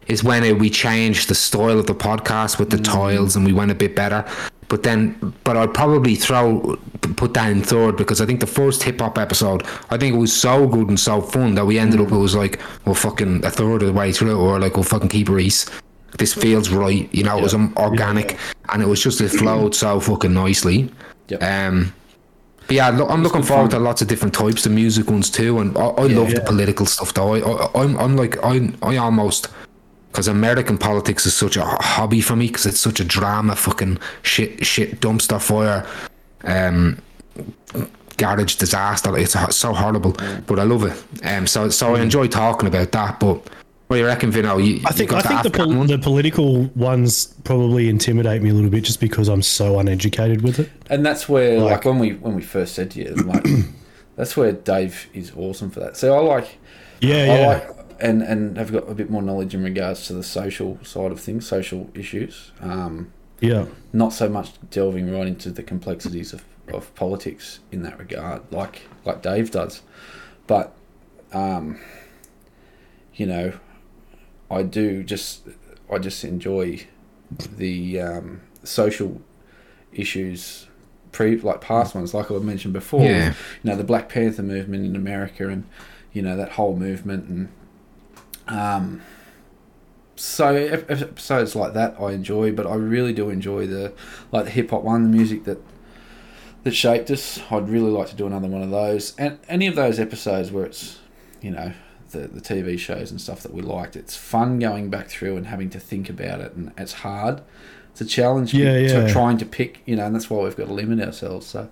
[0.08, 2.84] is when uh, we changed the style of the podcast with the Mm.
[2.84, 4.26] tiles and we went a bit better.
[4.70, 6.78] But then, but I'd probably throw
[7.15, 10.17] put that in third because I think the first hip hop episode, I think it
[10.17, 13.43] was so good and so fun that we ended up it was like, well, fucking
[13.43, 15.70] a third of the way through, or like, well, fucking keep Reese.
[16.17, 17.38] This feels right, you know.
[17.38, 18.38] It was organic,
[18.70, 20.91] and it was just it flowed so fucking nicely.
[21.30, 21.43] Yep.
[21.43, 21.93] Um,
[22.67, 23.80] but yeah, look, I'm looking forward fun.
[23.80, 26.86] to lots of different types of music ones too, and I, I love the political
[26.86, 27.34] stuff though.
[27.34, 29.47] I, I I'm I'm like I I almost
[30.12, 33.97] because American politics is such a hobby for me because it's such a drama, fucking
[34.24, 35.86] shit, shit dumpster fire,
[36.43, 36.97] um,
[38.18, 39.18] garage disaster.
[39.18, 40.16] It's ho- so horrible,
[40.47, 41.26] but I love it.
[41.26, 43.20] Um, so so I enjoy talking about that.
[43.20, 43.36] But
[43.88, 44.57] what do you reckon, Vino?
[44.57, 48.53] You, I think you I think the, pol- the political ones probably intimidate me a
[48.53, 50.70] little bit just because I'm so uneducated with it.
[50.89, 53.45] and that's where like, Like- when we when we first said to you, like
[54.16, 55.97] that's where Dave is awesome for that.
[55.97, 56.57] So I like
[57.01, 57.47] Yeah, I yeah.
[57.47, 61.12] like and and have got a bit more knowledge in regards to the social side
[61.12, 62.52] of things, social issues.
[62.62, 63.68] Um, yeah.
[63.93, 66.43] not so much delving right into the complexities of,
[66.74, 69.82] of politics in that regard, like like Dave does.
[70.47, 70.76] But
[71.32, 71.80] um,
[73.16, 73.54] you know,
[74.52, 75.47] I do just
[75.91, 76.86] I just enjoy
[77.56, 79.22] the um, social
[79.93, 80.68] issues
[81.12, 83.30] pre like past ones like I mentioned before Yeah.
[83.64, 85.66] you know the Black Panther movement in America and
[86.14, 87.50] you know that whole movement and
[88.50, 89.02] um
[90.16, 93.93] so episodes like that I enjoy but I really do enjoy the
[94.32, 95.60] like the hip hop one the music that
[96.64, 99.76] that shaped us I'd really like to do another one of those and any of
[99.76, 101.00] those episodes where it's
[101.41, 101.72] you know
[102.12, 105.47] the, the TV shows and stuff that we liked it's fun going back through and
[105.47, 107.41] having to think about it and it's hard
[107.91, 109.08] it's a challenge Yeah, to yeah.
[109.08, 111.70] trying to pick you know and that's why we've got to limit ourselves so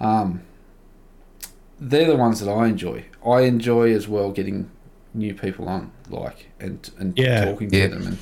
[0.00, 0.42] um,
[1.80, 3.04] they're the ones that I enjoy.
[3.24, 4.68] I enjoy as well getting
[5.18, 7.44] new people on, like and and Yeah.
[7.44, 7.86] talking to Yeah.
[7.88, 8.18] them, and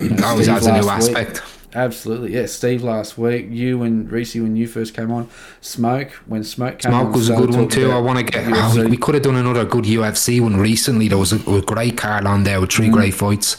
[0.00, 1.42] you know, always adds a new last week- aspect.
[1.76, 2.46] Absolutely, yeah.
[2.46, 5.26] Steve last week, you and Reese when you first came on,
[5.60, 7.12] Smoke when Smoke came Smoke on.
[7.12, 7.90] was a good one too.
[7.90, 8.44] I want to get.
[8.46, 11.08] Oh, we could have done another good UFC one recently.
[11.08, 12.76] There was a, a great card on there with Mm.
[12.76, 13.56] three great fights,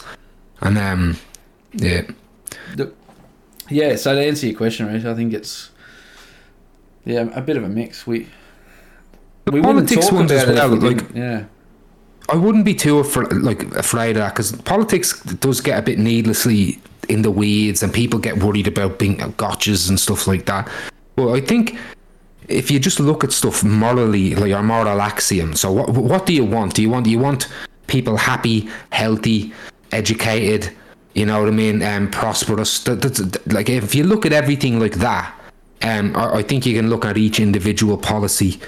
[0.62, 1.16] and um,
[1.74, 2.02] yeah,
[2.74, 2.90] The,
[3.68, 5.70] Yeah, so to answer your question, Reese, I think it's
[7.04, 8.06] yeah a bit of a mix.
[8.06, 8.28] We
[9.44, 10.90] the we wouldn't politics talk ones about as it well.
[10.92, 11.44] Like yeah,
[12.28, 15.98] I wouldn't be too afra- like afraid of that because politics does get a bit
[15.98, 20.68] needlessly in the weeds, and people get worried about being gotchas and stuff like that.
[21.16, 21.78] Well, I think
[22.48, 25.54] if you just look at stuff morally, like your moral axiom.
[25.54, 26.74] So, what what do you want?
[26.74, 27.48] Do you want do you want
[27.86, 29.52] people happy, healthy,
[29.92, 30.72] educated?
[31.14, 31.82] You know what I mean?
[31.82, 32.86] Um, prosperous.
[32.86, 35.32] Like if you look at everything like that,
[35.82, 38.60] um, I, I think you can look at each individual policy,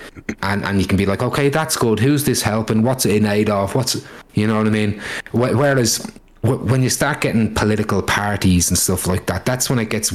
[0.42, 1.98] and, and you can be like, okay, that's good.
[2.00, 2.82] Who's this helping?
[2.82, 3.74] What's it in aid of?
[3.74, 4.04] What's
[4.34, 5.00] you know what I mean?
[5.32, 6.06] Whereas
[6.42, 10.12] when you start getting political parties and stuff like that, that's when it gets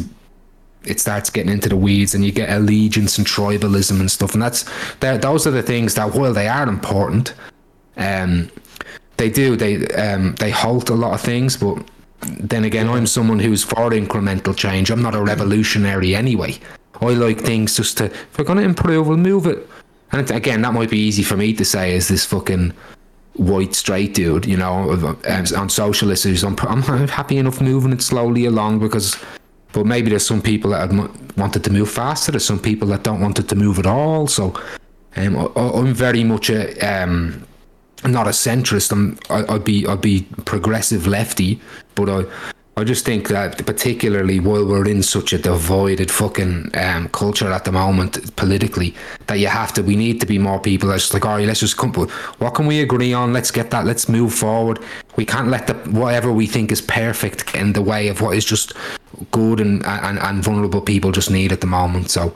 [0.85, 4.41] it starts getting into the weeds and you get allegiance and tribalism and stuff and
[4.41, 4.65] that's
[4.99, 7.33] those are the things that while they are important
[7.95, 8.49] um
[9.15, 11.77] they do they um they halt a lot of things but
[12.21, 16.57] then again i'm someone who's for incremental change i'm not a revolutionary anyway
[17.07, 19.67] i like things just to if we're going to improve we'll move it
[20.11, 22.73] and again that might be easy for me to say as this fucking
[23.35, 24.91] white straight dude you know
[25.57, 29.17] on social issues I'm, I'm happy enough moving it slowly along because
[29.73, 30.91] but maybe there's some people that
[31.35, 32.31] wanted to move faster.
[32.31, 34.27] There's some people that don't want it to move at all.
[34.27, 34.53] So
[35.15, 37.45] um, I, I'm very much a um,
[38.05, 38.91] not a centrist.
[38.91, 41.59] I'm I, I'd be I'd be progressive lefty,
[41.95, 42.25] but I
[42.75, 47.65] I just think that particularly while we're in such a divided fucking um, culture at
[47.65, 48.95] the moment politically,
[49.27, 51.45] that you have to we need to be more people that's just like all right,
[51.45, 51.93] let's just come.
[51.93, 53.31] What can we agree on?
[53.31, 53.85] Let's get that.
[53.85, 54.79] Let's move forward.
[55.17, 58.35] We can't let the whatever we think is perfect get in the way of what
[58.35, 58.73] is just
[59.29, 62.09] good and and, and vulnerable people just need at the moment.
[62.09, 62.33] So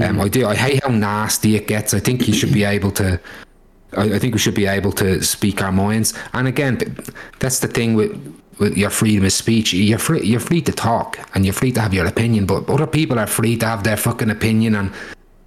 [0.00, 1.92] um, I do I hate how nasty it gets.
[1.92, 3.18] I think you should be able to.
[3.96, 6.14] I, I think we should be able to speak our minds.
[6.34, 6.96] And again,
[7.40, 9.72] that's the thing with your freedom of speech.
[9.72, 10.22] You're free.
[10.22, 12.46] You're free to talk and you're free to have your opinion.
[12.46, 14.92] But other people are free to have their fucking opinion and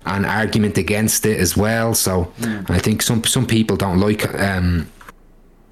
[0.06, 1.94] an argument against it as well.
[1.94, 2.32] So
[2.70, 4.88] I think some some people don't like um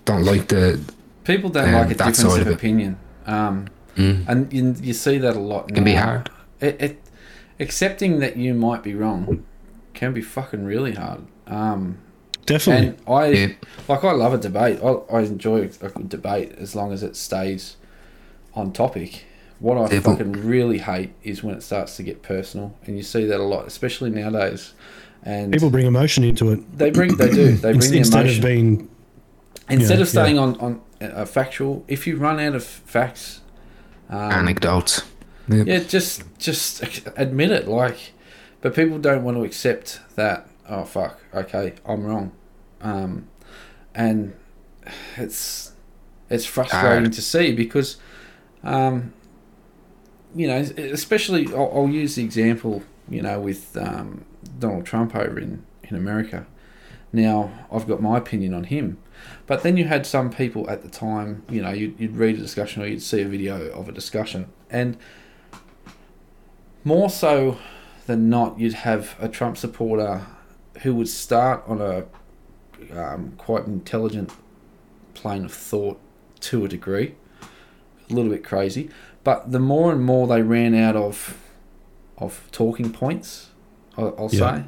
[0.05, 0.79] don't like the
[1.23, 5.35] people don't Um, like a difference of, of opinion, um, and you, you see that
[5.35, 5.69] a lot.
[5.69, 5.75] Now.
[5.75, 6.29] can be hard.
[6.59, 7.01] It, it,
[7.59, 9.45] accepting that you might be wrong
[9.93, 11.21] can be fucking really hard.
[11.47, 11.99] Um,
[12.45, 12.87] Definitely.
[12.87, 13.47] and I Yeah.
[13.87, 14.79] like I love a debate.
[14.83, 17.77] I, I enjoy a good debate as long as it stays
[18.53, 19.25] on topic,
[19.59, 20.11] what I Devil.
[20.17, 23.43] fucking really hate is when it starts to get personal, and you see that a
[23.43, 24.73] lot, especially nowadays.
[25.25, 28.43] And People bring emotion into it they bring, they do, they bring the instead emotion
[28.43, 28.89] of being.
[29.69, 31.85] instead yeah, of staying on on a factual.
[31.87, 33.39] If you run out of facts,
[34.09, 35.01] um, Anecdotes.
[35.47, 36.83] yeah, just just
[37.15, 37.67] admit it.
[37.69, 38.11] Like,
[38.61, 40.47] but people don't want to accept that.
[40.68, 41.20] Oh fuck.
[41.34, 42.32] Okay, I'm wrong,
[42.82, 43.28] um,
[43.93, 44.34] and
[45.18, 45.74] it's
[46.30, 47.97] it's frustrating to see because,
[48.64, 49.14] um,
[50.34, 54.26] you know, especially I'll, I'll use the example you know with um,
[54.59, 56.45] Donald Trump over in in America.
[57.11, 58.97] Now I've got my opinion on him.
[59.45, 62.39] But then you had some people at the time, you know, you'd, you'd read a
[62.39, 64.97] discussion or you'd see a video of a discussion, and
[66.84, 67.57] more so
[68.05, 70.26] than not, you'd have a Trump supporter
[70.82, 72.05] who would start on a
[72.97, 74.32] um, quite intelligent
[75.13, 75.99] plane of thought
[76.41, 77.15] to a degree,
[78.09, 78.89] a little bit crazy.
[79.24, 81.38] But the more and more they ran out of
[82.17, 83.49] of talking points,
[83.97, 84.57] I'll, I'll Yeah.
[84.57, 84.63] say,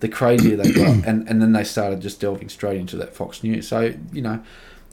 [0.00, 3.42] the crazier they got, and and then they started just delving straight into that Fox
[3.42, 3.66] News.
[3.68, 4.42] So you know,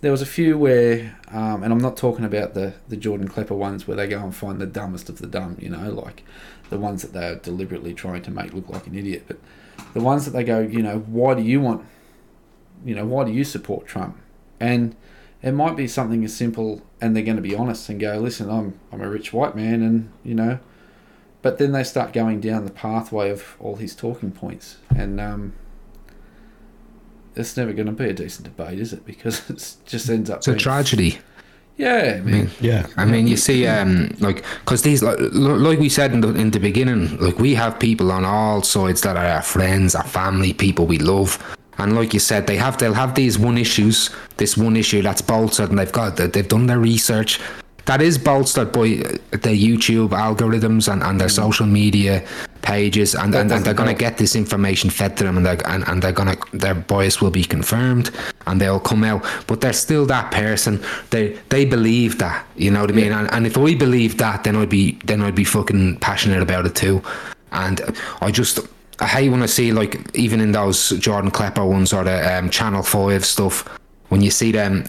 [0.01, 3.53] there was a few where, um, and I'm not talking about the the Jordan Klepper
[3.55, 6.23] ones where they go and find the dumbest of the dumb, you know, like
[6.69, 9.37] the ones that they're deliberately trying to make look like an idiot, but
[9.93, 11.85] the ones that they go, you know, why do you want,
[12.85, 14.17] you know, why do you support Trump?
[14.59, 14.95] And
[15.41, 18.49] it might be something as simple, and they're going to be honest and go, listen,
[18.49, 20.59] I'm I'm a rich white man, and you know,
[21.41, 25.53] but then they start going down the pathway of all his talking points, and um,
[27.35, 29.05] it's never going to be a decent debate, is it?
[29.13, 31.19] Because it just ends up It's a tragedy.
[31.77, 32.51] Yeah, man.
[32.61, 32.85] Yeah.
[32.97, 36.51] I mean, you see, um, like, because these, like, like we said in the in
[36.51, 40.53] the beginning, like we have people on all sides that are our friends, our family,
[40.53, 41.39] people we love,
[41.79, 45.21] and like you said, they have they'll have these one issues, this one issue that's
[45.21, 47.39] bolstered, and they've got they've done their research.
[47.85, 48.87] That is bolstered by
[49.31, 52.25] their YouTube algorithms and, and their social media
[52.63, 55.87] pages, and, and, and they're gonna get this information fed to them, and they're and,
[55.87, 58.09] and they're gonna their bias will be confirmed,
[58.47, 59.23] and they'll come out.
[59.45, 60.83] But they're still that person.
[61.11, 63.11] They they believe that, you know what I mean.
[63.11, 66.65] And, and if I believed that, then I'd be then I'd be fucking passionate about
[66.65, 67.03] it too.
[67.51, 67.81] And
[68.21, 68.59] I just
[68.99, 72.49] I hate when I see like even in those Jordan Klepper ones or the um,
[72.49, 73.67] Channel Five stuff
[74.09, 74.85] when you see them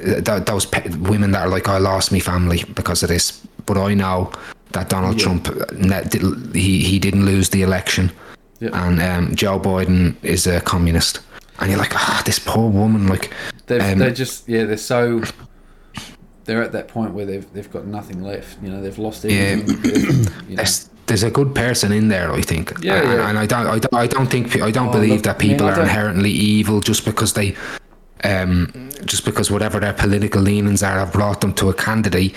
[0.00, 3.40] uh, th- those pe- women that are like I lost my family because of this,
[3.64, 4.30] but I know
[4.72, 5.64] that Donald Trump uh,
[6.54, 8.10] he he didn't lose the election,
[8.60, 8.86] Yeah.
[8.86, 11.20] and um, Joe Biden is a communist,
[11.60, 13.30] and you're like ah this poor woman like
[13.70, 15.22] Um, they're just yeah, they're so
[16.44, 18.62] they're at that point where they've they've got nothing left.
[18.62, 19.66] You know, they've lost everything.
[19.82, 20.56] They've, you know.
[20.56, 22.72] there's there's a good person in there, I think.
[22.82, 23.28] Yeah, and, yeah.
[23.28, 25.66] and I don't, I don't, I don't think, I don't Oh, believe look, that people
[25.66, 27.54] man, are inherently evil just because they,
[28.24, 32.34] um, just because whatever their political leanings are have brought them to a candidate.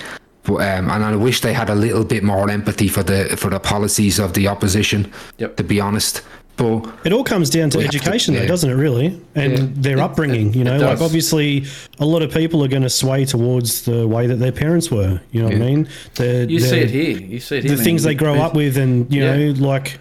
[0.49, 3.49] But, um, and I wish they had a little bit more empathy for the for
[3.51, 5.11] the policies of the opposition.
[5.37, 5.57] Yep.
[5.57, 6.23] To be honest,
[6.57, 8.41] but It all comes down to We have to- education, yeah.
[8.41, 8.73] though, doesn't it?
[8.73, 9.65] Really, and Yeah.
[9.75, 10.47] their It- upbringing.
[10.49, 11.65] it- you it know, like obviously,
[11.99, 15.21] a lot of people are going to sway towards the way that their parents were.
[15.31, 15.87] You know what I mean?
[16.15, 17.17] The, you the, see it here.
[17.33, 17.71] You see it here.
[17.71, 17.83] the man.
[17.85, 19.35] things they grow you- up with, and you Yeah.
[19.37, 19.99] know, like,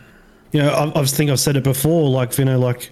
[0.53, 2.09] you know, I, I think I've said it before.
[2.09, 2.91] Like, you know, like,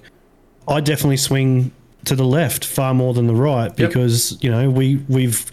[0.69, 1.73] I definitely swing
[2.05, 3.89] to the left far more than the right Yep.
[3.89, 5.45] because you know we we've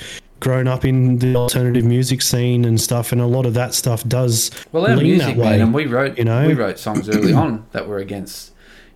[0.43, 4.03] grown up in the alternative music scene and stuff, and a lot of that stuff
[4.07, 5.59] does Well, our lean music, that man, way.
[5.61, 6.45] and we wrote, you know?
[6.45, 8.51] we wrote songs early on that were against,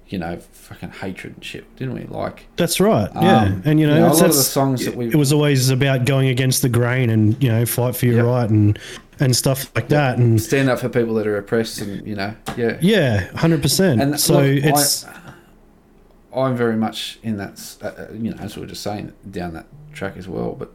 [0.10, 2.02] you know, fucking hatred and shit, didn't we?
[2.04, 3.10] Like, That's right.
[3.16, 5.16] Yeah, Um, and you know, you know, a lot of the songs that we- it
[5.16, 8.26] was always about going against the grain and you know fight for your Yep.
[8.26, 8.78] right and
[9.22, 10.18] and stuff like that.
[10.20, 12.78] And stand up for people that are oppressed, and you know, yeah.
[12.82, 14.02] yeah, hundred percent.
[14.02, 18.56] And So look, it's I, I'm very much in that, uh, uh, you know, as
[18.56, 20.52] we were just saying, down that track as well.
[20.60, 20.72] But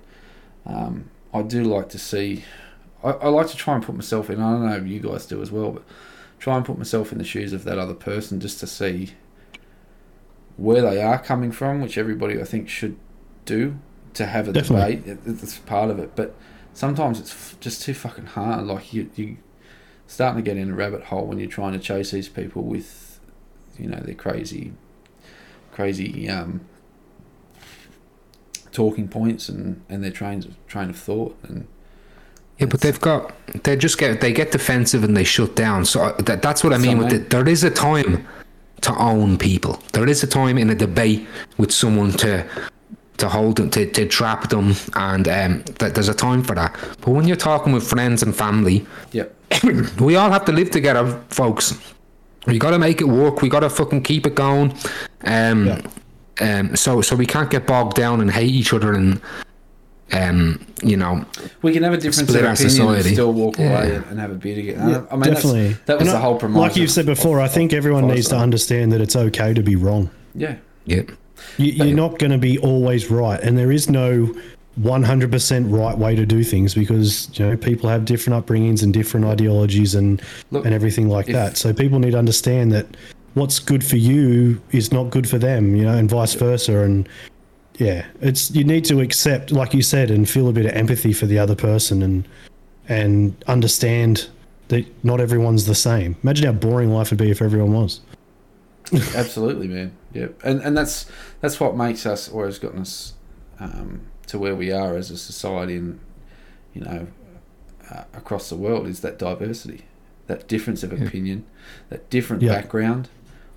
[0.67, 2.45] um, I do like to see.
[3.03, 4.41] I, I like to try and put myself in.
[4.41, 5.83] I don't know if you guys do as well, but
[6.39, 9.13] try and put myself in the shoes of that other person just to see
[10.57, 12.97] where they are coming from, which everybody I think should
[13.45, 13.79] do
[14.15, 14.97] to have a Definitely.
[14.97, 15.19] debate.
[15.27, 16.35] It, it's part of it, but
[16.75, 18.67] sometimes it's f- just too fucking hard.
[18.67, 19.39] Like you, you
[20.07, 23.19] starting to get in a rabbit hole when you're trying to chase these people with,
[23.79, 24.73] you know, their crazy,
[25.73, 26.61] crazy um,
[28.73, 31.67] talking points and and their trains of train of thought and
[32.59, 33.33] Yeah, but they've got
[33.65, 35.85] they just get they get defensive and they shut down.
[35.85, 37.31] So that, that's what I mean with it.
[37.31, 38.27] There is a time
[38.83, 39.81] to own people.
[39.93, 41.27] There is a time in a debate
[41.59, 42.45] with someone to
[43.19, 46.75] to hold them to, to trap them, and um, th- there's a time for that.
[47.01, 49.35] But when you're talking with friends and family, yep
[50.01, 51.79] we all have to live together, folks.
[52.47, 53.43] We got to make it work.
[53.43, 54.75] We got to fucking keep it going.
[55.25, 55.81] Um, Yeah.
[56.41, 59.21] Um, so so we can't get bogged down and hate each other and
[60.15, 61.25] um, you know,
[61.63, 63.09] We can have a difference Split our opinion society.
[63.09, 63.79] and still walk Yeah.
[63.79, 64.91] away and, and have a beer together.
[64.91, 65.77] Yeah, I mean, definitely.
[65.87, 66.61] That was And the whole promotion.
[66.61, 69.55] Like you've said of- before, I think of everyone needs to understand that it's okay
[69.55, 70.11] to be wrong.
[70.35, 71.03] Yeah, yeah,
[71.57, 74.35] You, you're not going to be always right, and there is no
[74.81, 79.25] 100% right way to do things because you know people have different upbringings and different
[79.27, 80.21] ideologies and
[80.51, 81.57] Look, and everything like if- that.
[81.57, 82.87] So people need to understand that
[83.35, 86.81] what's good for you is not good for them, you know, and vice versa.
[86.81, 87.09] And
[87.79, 91.13] yeah, it's you need to accept, like you said, and feel a bit of empathy
[91.13, 92.29] for the other person and
[92.89, 94.29] and understand
[94.69, 96.17] that not everyone's the same.
[96.23, 98.01] Imagine how boring life would be if everyone was.
[99.15, 99.93] absolutely, man.
[100.13, 101.07] Yeah, and and that's
[101.41, 103.15] that's what makes us, or has gotten us
[103.61, 106.01] um, to where we are as a society, and
[106.75, 107.07] you know,
[107.91, 109.83] uh, across the world, is that diversity,
[110.27, 111.07] that difference of Yeah.
[111.07, 111.45] opinion,
[111.89, 112.55] that different Yeah.
[112.61, 113.09] background,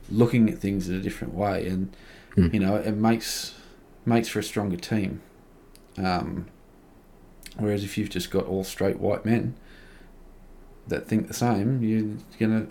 [0.09, 1.95] looking at things in a different way, and
[2.35, 2.47] Hmm.
[2.53, 3.53] you know, it makes
[4.05, 5.21] makes for a stronger team.
[5.97, 6.45] Um,
[7.57, 9.55] whereas if you've just got all straight white men
[10.87, 12.67] that think the same, you're gonna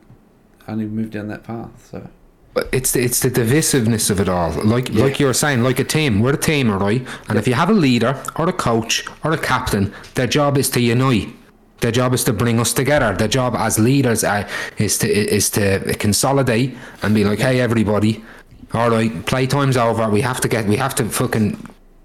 [0.68, 1.88] only move down that path.
[1.90, 2.08] So.
[2.52, 4.50] But it's the, it's the divisiveness of it all.
[4.62, 5.04] Like Yeah.
[5.04, 6.20] like you were saying, like a team.
[6.20, 7.04] We're a team, right?
[7.28, 10.70] And if you have a leader or a coach or a captain, their job is
[10.70, 11.34] to unite.
[11.80, 13.14] Their job is to bring us together.
[13.14, 14.48] Their job as leaders uh,
[14.78, 18.24] is to is to consolidate and be like, hey, everybody,
[18.72, 20.08] all right, playtime's over.
[20.08, 20.66] We have to get.
[20.66, 21.58] We have to fucking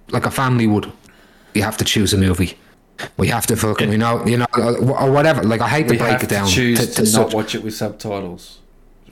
[0.10, 0.92] like a family would.
[1.54, 2.58] We have to choose a movie.
[3.16, 5.44] We have to fucking, you know, you know, or whatever.
[5.44, 6.48] Like I hate to we break have it down.
[6.48, 8.60] to choose to, such- not watch it with subtitles.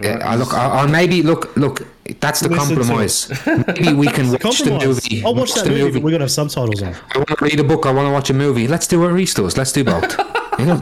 [0.01, 0.17] yeah.
[0.25, 1.87] I look, or or maybe look, look.
[2.19, 3.29] That's the Listen compromise.
[3.45, 5.23] Maybe we can watch the movie.
[5.23, 6.93] I'll watch that the movie, but we're gonna have subtitles on.
[7.13, 7.85] I want to read a book.
[7.85, 8.67] I want to watch a movie.
[8.67, 9.55] Let's do what Reese does.
[9.57, 10.19] Let's do both.
[10.59, 10.75] You know?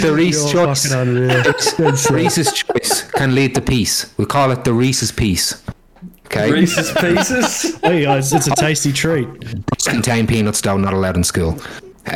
[0.00, 0.86] the Reese choice.
[0.86, 1.42] fucking unreal.
[1.78, 4.12] That's, Reese's choice can lead to peace.
[4.18, 5.62] We call it the Reese's piece.
[6.26, 6.50] Okay.
[6.50, 7.78] Reese's Pieces.
[7.80, 8.16] There you go.
[8.16, 9.28] It's, it's a tasty treat.
[9.66, 11.50] Does contain peanuts though, not allowed in school.
[11.50, 11.56] Um,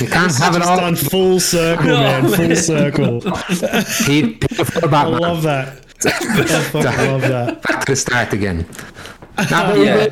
[0.00, 0.76] you can't have it Just all.
[0.78, 2.28] done full circle, man.
[2.28, 3.20] Full circle.
[4.06, 5.82] He, people feel I love that.
[6.04, 7.62] I fucking love that.
[7.62, 8.66] back to the start again.
[9.50, 10.08] Now, Yeah.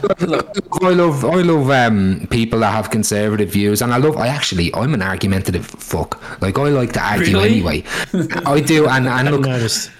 [0.83, 4.17] I love, I love um, people that have conservative views, and I love.
[4.17, 6.21] I actually, I'm an argumentative fuck.
[6.43, 7.49] Like I like to argue Really?
[7.51, 7.85] anyway.
[8.47, 9.91] I do, and and look, noticed.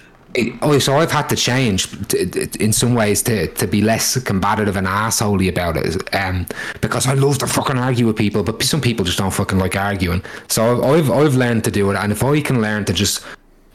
[0.61, 4.19] oh, so I've had to change t- t- in some ways to, to be less
[4.21, 6.45] combative and assholey about it, um,
[6.81, 9.75] because I love to fucking argue with people, but some people just don't fucking like
[9.75, 10.21] arguing.
[10.49, 13.25] So I've I've learned to do it, and if I can learn to just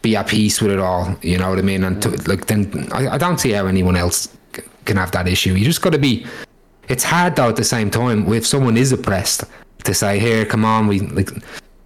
[0.03, 2.89] be at peace with it all, you know what I mean, and to, like then
[2.93, 4.31] I, I don't see how anyone else c-
[4.85, 5.55] can have that issue.
[5.55, 6.27] You just got to be.
[6.89, 9.45] It's hard though at the same time if someone is oppressed
[9.85, 11.31] to say, "Here, come on, we like."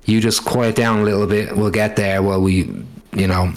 [0.07, 1.57] You just quiet down a little bit.
[1.57, 2.23] We'll get there.
[2.23, 2.65] Well, we,
[3.15, 3.53] you know,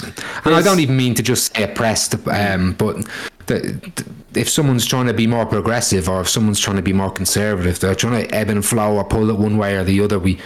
[0.45, 3.05] and I don't even mean to just say oppressed, um, but
[3.47, 3.57] the,
[3.95, 7.11] the, if someone's trying to be more progressive or if someone's trying to be more
[7.11, 10.19] conservative, they're trying to ebb and flow or pull it one way or the other.
[10.19, 10.39] We,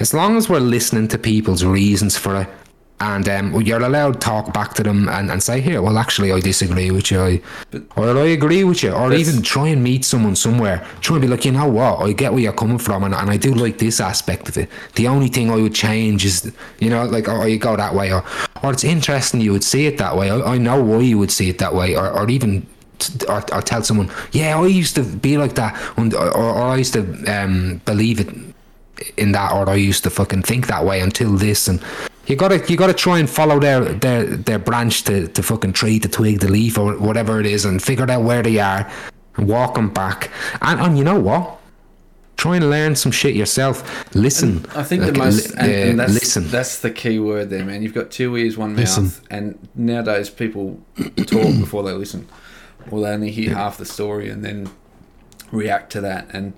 [0.00, 2.48] as long as we're listening to people's reasons for it,
[3.02, 6.30] and um, you're allowed to talk back to them and, and say, here, well, actually,
[6.30, 7.42] I disagree with you, I,
[7.96, 10.86] or I agree with you, or even try and meet someone somewhere.
[11.00, 13.28] Try and be like, you know what, I get where you're coming from, and, and
[13.28, 14.70] I do like this aspect of it.
[14.94, 18.12] The only thing I would change is, you know, like, oh, you go that way,
[18.12, 18.24] or,
[18.62, 20.30] or it's interesting you would see it that way.
[20.30, 22.64] I, I know why you would see it that way, or, or even
[23.28, 26.76] or, or tell someone, yeah, I used to be like that, and, or, or I
[26.76, 28.28] used to um, believe it
[29.16, 31.82] in that, or I used to fucking think that way until this, and
[32.26, 35.98] you gotta you gotta try and follow their their their branch to to fucking tree,
[35.98, 38.90] the twig, the leaf, or whatever it is, and figure out where they are,
[39.36, 41.58] and walk them back, and and you know what.
[42.38, 43.84] Try and learn some shit yourself.
[44.16, 44.64] Listen.
[44.74, 46.48] I think Like, the most li- and, and that's listen.
[46.48, 47.82] that's the key word there, man.
[47.82, 49.12] You've got two ears, one mouth, Listen.
[49.30, 52.26] and nowadays people talk before they listen,
[52.90, 54.70] or they only hear half the story and then
[55.52, 56.26] react to that.
[56.32, 56.54] And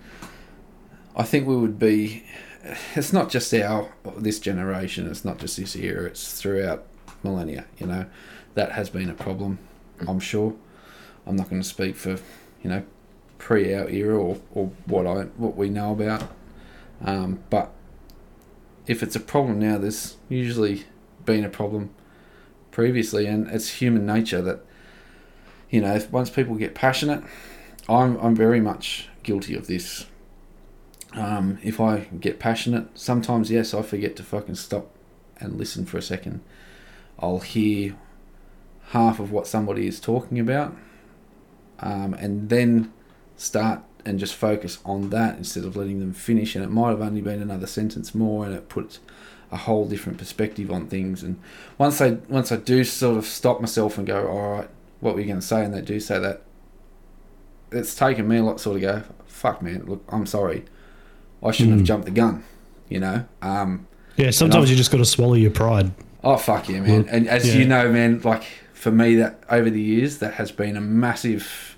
[1.17, 2.25] I think we would be.
[2.95, 5.07] It's not just our this generation.
[5.07, 6.05] It's not just this era.
[6.05, 6.87] It's throughout
[7.23, 7.67] millennia.
[7.79, 8.07] You know,
[8.55, 9.59] that has been a problem.
[10.07, 10.55] I'm sure.
[11.27, 12.19] I'm not going to speak for
[12.62, 12.85] you know
[13.39, 16.23] pre our era or, or what I what we know about.
[17.05, 17.73] Um, but
[18.87, 20.85] if it's a problem now, there's usually
[21.25, 21.91] been a problem
[22.71, 24.61] previously, and it's human nature that
[25.71, 27.23] you know once people get passionate,
[27.89, 30.07] I'm I'm very much guilty of this.
[31.15, 34.91] Um, if I get passionate, sometimes yes, I forget to fucking stop
[35.39, 36.41] and listen for a second.
[37.19, 37.97] I'll hear
[38.89, 40.77] half of what somebody is talking about,
[41.81, 42.93] um, and then
[43.37, 46.55] start and just focus on that instead of letting them finish.
[46.55, 48.99] And it might have only been another sentence more, and it puts
[49.53, 51.23] a whole different perspective on things.
[51.23, 51.39] And
[51.79, 55.21] once I once I do sort of stop myself and go, all right, what were
[55.21, 55.65] you going to say?
[55.65, 56.43] And they do say that,
[57.71, 59.85] it's taken me a lot to sort of go, fuck, man.
[59.87, 60.65] Look, I'm sorry.
[61.45, 62.43] I shouldn't have jumped the gun.
[62.89, 63.25] You know.
[63.43, 63.87] Um,
[64.17, 65.91] Yeah, sometimes you just got to swallow your pride.
[66.23, 67.07] Oh fuck yeah, man!
[67.11, 67.61] And as yeah.
[67.61, 71.77] you know, man, like for me, that over the years, that has been a massive,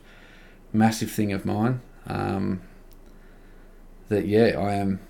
[0.72, 1.80] massive thing of mine.
[2.06, 2.60] Um,
[4.08, 5.00] that yeah, I am.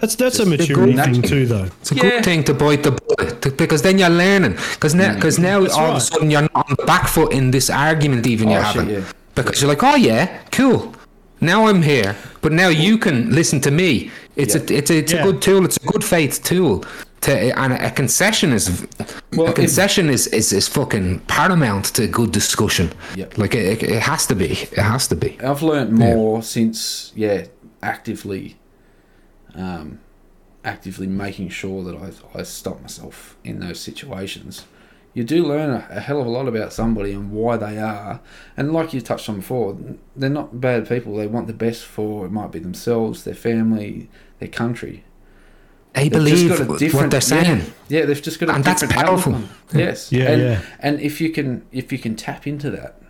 [0.00, 1.28] That's that's a Just- maturity thing nature.
[1.28, 1.64] too, though.
[1.80, 2.02] It's a Yeah.
[2.02, 4.52] good thing to bite the bullet to- because then you're learning.
[4.74, 7.32] Because now, because now That's all of a sudden you're not on the back foot
[7.32, 8.94] in this argument even you're Oh, shit, having.
[8.94, 9.02] yeah.
[9.34, 10.94] Because you're like, oh yeah, cool.
[11.40, 14.10] Now I'm here, but now you can listen to me.
[14.36, 15.20] It's a it's a it's Yeah.
[15.20, 15.64] a good tool.
[15.64, 16.84] It's a good faith tool.
[17.22, 18.86] To and a concession is
[19.32, 22.90] Well, a concession is, is is fucking paramount to good discussion.
[23.16, 23.26] Yeah.
[23.36, 24.50] Like it, it, it has to be.
[24.52, 25.38] It has to be.
[25.40, 27.46] I've learned more since yeah,
[27.82, 28.56] actively,
[29.54, 29.98] um,
[30.64, 34.64] actively making sure that I I stop myself in those situations.
[35.18, 38.20] You do learn a, a hell of a lot about somebody and why they are,
[38.56, 39.76] and like you touched on before,
[40.14, 41.16] they're not bad people.
[41.16, 44.08] They want the best for it might be themselves, their family,
[44.38, 45.02] their country.
[45.94, 47.62] They They've believe got a what different- they're saying.
[47.88, 49.34] Yeah, they've just got a And that's powerful.
[49.34, 50.12] outlook Yes.
[50.12, 50.60] Yeah, and, yeah.
[50.78, 53.00] And if you can, if you can tap into that,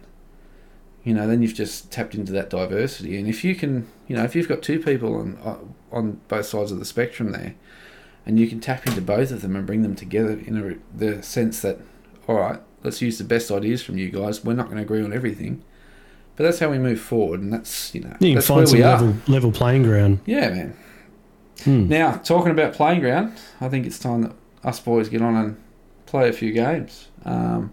[1.05, 3.19] you know, then you've just tapped into that diversity.
[3.19, 5.57] And if you can, you know, if you've got two people on uh,
[5.93, 7.55] on both sides of the spectrum there,
[8.25, 11.23] and you can tap into both of them and bring them together in a, the
[11.23, 11.79] sense that,
[12.29, 14.45] all right, let's use the best ideas from you guys.
[14.45, 15.65] We're not going to agree on everything,
[16.37, 18.69] but that's how we move forward, and that's you know, You can that's where find
[18.69, 19.01] some we are.
[19.01, 20.21] level level playing ground.
[20.27, 20.77] Yeah, man.
[21.65, 21.89] Hmm.
[21.89, 25.57] Now, talking about playing ground, I think it's time that us boys get on and
[26.07, 27.09] play a few games.
[27.25, 27.73] Um,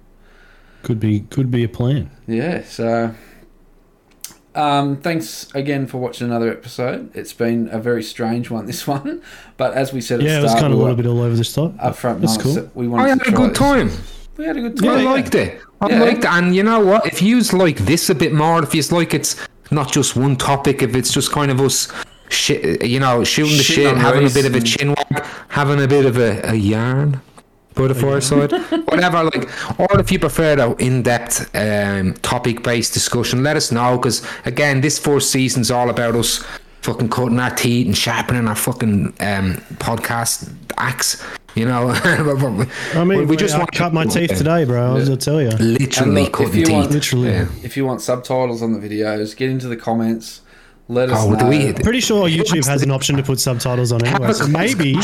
[0.82, 2.10] Could be could be a plan.
[2.28, 3.14] yeah, so
[4.56, 7.14] um, thanks again for watching another episode.
[7.16, 9.22] It's been a very strange one, this one,
[9.58, 11.36] but as we said at Yeah, it was kind of a little bit all over
[11.36, 11.74] the top.
[11.74, 12.22] upfront.
[12.22, 12.53] That's nice cool.
[12.56, 13.58] that We wanted I to had a try good this.
[14.38, 14.89] We had a good time.
[14.89, 15.61] I liked it.
[15.81, 15.99] I Yeah.
[16.01, 16.31] liked it.
[16.31, 17.05] And you know what?
[17.05, 19.36] If you like this a bit more, if you like it's
[19.71, 21.88] not just one topic, if it's just kind of us,
[22.29, 25.81] shit, you know, shooting the Shitting shit, having a bit of a chin wag, having
[25.81, 27.21] a bit of a, a yarn
[27.75, 28.51] by the fireside,
[28.88, 29.23] whatever.
[29.23, 33.97] Like, or if you prefer an in-depth, um, topic-based discussion, let us know.
[33.97, 36.43] Because again, this first season's all about us
[36.81, 41.23] fucking cutting our teeth and sharpening our fucking um, podcast axe.
[41.56, 41.89] You know,
[42.95, 44.97] I mean, we just I want cut my teeth today, bro.
[44.97, 45.49] I'll tell you.
[45.51, 46.74] Literally And look, if cutting you teeth.
[46.76, 47.30] want- Literally.
[47.30, 47.47] Yeah.
[47.64, 50.41] If you want subtitles on the videos, get into the comments.
[50.88, 51.39] Let us Oh, know.
[51.39, 54.34] do we- Pretty sure YouTube has an option to put subtitles on anyway.
[54.34, 54.95] So maybe,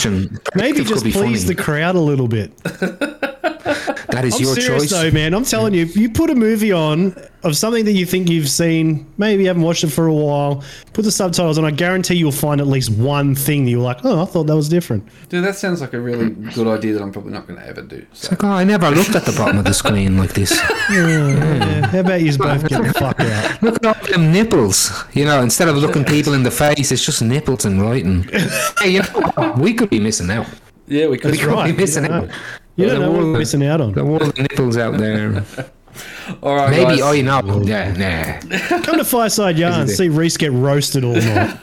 [0.56, 1.38] maybe just please funny.
[1.40, 2.52] the crowd a little bit.
[4.22, 4.92] That is I'm your serious choice.
[4.92, 5.34] though, man.
[5.34, 9.12] I'm telling you, you put a movie on of something that you think you've seen,
[9.18, 10.64] maybe you haven't watched it for a while.
[10.94, 11.66] Put the subtitles on.
[11.66, 14.56] I guarantee you'll find at least one thing that you're like, oh, I thought that
[14.56, 15.08] was different.
[15.30, 17.82] Dude, that sounds like a really good idea that I'm probably not going to ever
[17.82, 18.06] do.
[18.14, 18.30] So.
[18.30, 20.52] Like, oh, I never looked at the bottom of the screen like this.
[20.92, 23.62] Yeah, how about you both get the fuck out?
[23.64, 24.92] Look at all them nipples.
[25.14, 28.24] You know, instead of looking people in the face, it's just nipples and writing.
[28.82, 30.48] hey, you know, we could be missing out.
[30.88, 31.32] Yeah, we could.
[31.32, 32.36] We could right, be missing you don't out.
[32.78, 32.84] Know.
[32.84, 33.94] You don't know what world- you're missing out on.
[33.94, 35.46] The world of nipples out there.
[36.42, 37.02] All right, Maybe, guys.
[37.02, 38.82] oh, you know, yeah, nah.
[38.84, 41.58] Come to Fireside Yarn and see Reese get roasted all night.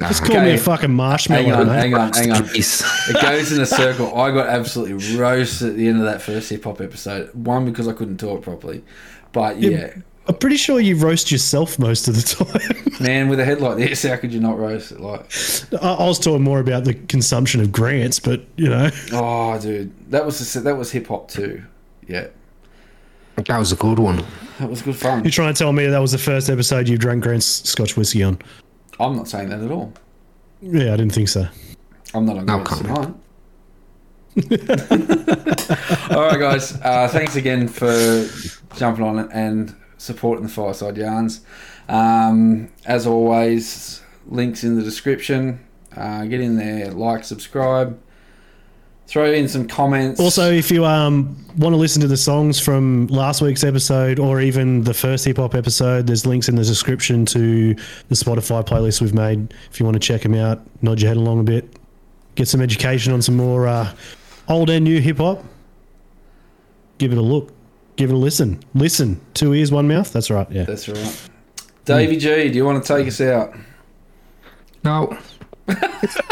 [0.00, 1.42] Just call me a fucking marshmallow.
[1.42, 1.80] Hang marshmallow, on, mate.
[1.80, 2.44] hang on, hang on.
[2.54, 4.14] It goes in a circle.
[4.20, 7.34] I got absolutely roasted at the end of that first hip hop episode.
[7.34, 8.84] One because I couldn't talk properly,
[9.32, 9.94] but yeah,
[10.26, 12.92] I'm pretty sure you roast yourself most of the time.
[13.00, 15.00] man, with a head like this, how could you not roast it?
[15.00, 15.26] Like,
[15.82, 19.92] I, I was talking more about the consumption of Grant's, but you know, oh, dude,
[20.10, 21.62] that was that was hip hop too.
[22.06, 22.26] Yeah,
[23.36, 24.24] That was a good one.
[24.58, 25.24] that was good fun.
[25.24, 28.22] you're trying to tell me that was the first episode you drank Grant's Scotch whiskey
[28.22, 28.38] on.
[29.00, 29.92] I'm not saying that at all.
[30.60, 31.46] Yeah, I didn't think so.
[32.14, 33.16] I'm not on No Grant's comment.
[34.36, 34.70] tonight.
[36.10, 36.72] All right, guys.
[36.82, 38.28] Uh, thanks again for
[38.76, 41.42] jumping on it and supporting the Fireside Yarns.
[41.88, 45.60] Um, as always, links in the description.
[45.94, 48.00] Uh, get in there, like, subscribe,
[49.06, 50.20] throw in some comments.
[50.20, 54.40] Also, if you um want to listen to the songs from last week's episode or
[54.40, 57.74] even the first hip hop episode, there's links in the description to
[58.08, 59.52] the Spotify playlist we've made.
[59.70, 61.68] If you want to check them out, nod your head along a bit,
[62.36, 63.92] get some education on some more uh,
[64.48, 65.44] old and new hip hop.
[66.98, 67.52] Give it a look.
[68.00, 68.58] Give it a listen.
[68.72, 69.20] Listen.
[69.34, 70.10] Two ears, one mouth.
[70.10, 70.50] That's right.
[70.50, 70.62] Yeah.
[70.64, 71.28] that's right.
[71.84, 73.54] Davey G, do you want to take us out?
[74.82, 75.18] No.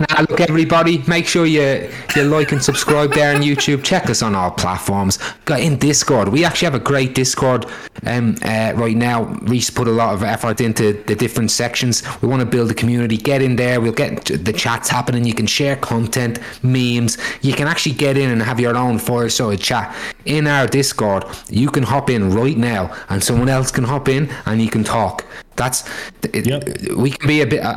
[0.00, 3.84] now, look, everybody, make sure you you like and subscribe there on YouTube.
[3.84, 5.18] Check us on all platforms.
[5.44, 6.28] Go in Discord.
[6.28, 7.66] We actually have a great Discord
[8.06, 9.24] um, uh, right now.
[9.42, 12.02] Reese put a lot of effort into the different sections.
[12.22, 13.16] We want to build a community.
[13.16, 13.80] Get in there.
[13.80, 15.24] We'll get the chats happening.
[15.24, 17.18] You can share content, memes.
[17.42, 19.94] You can actually get in and have your own fireside chat
[20.24, 21.24] in our Discord.
[21.50, 24.84] You can hop in right now, and someone else can hop in, and you can
[24.84, 25.24] talk.
[25.60, 25.84] That's
[26.22, 26.60] it, Yep.
[26.96, 27.60] we can be a bit.
[27.62, 27.74] Uh,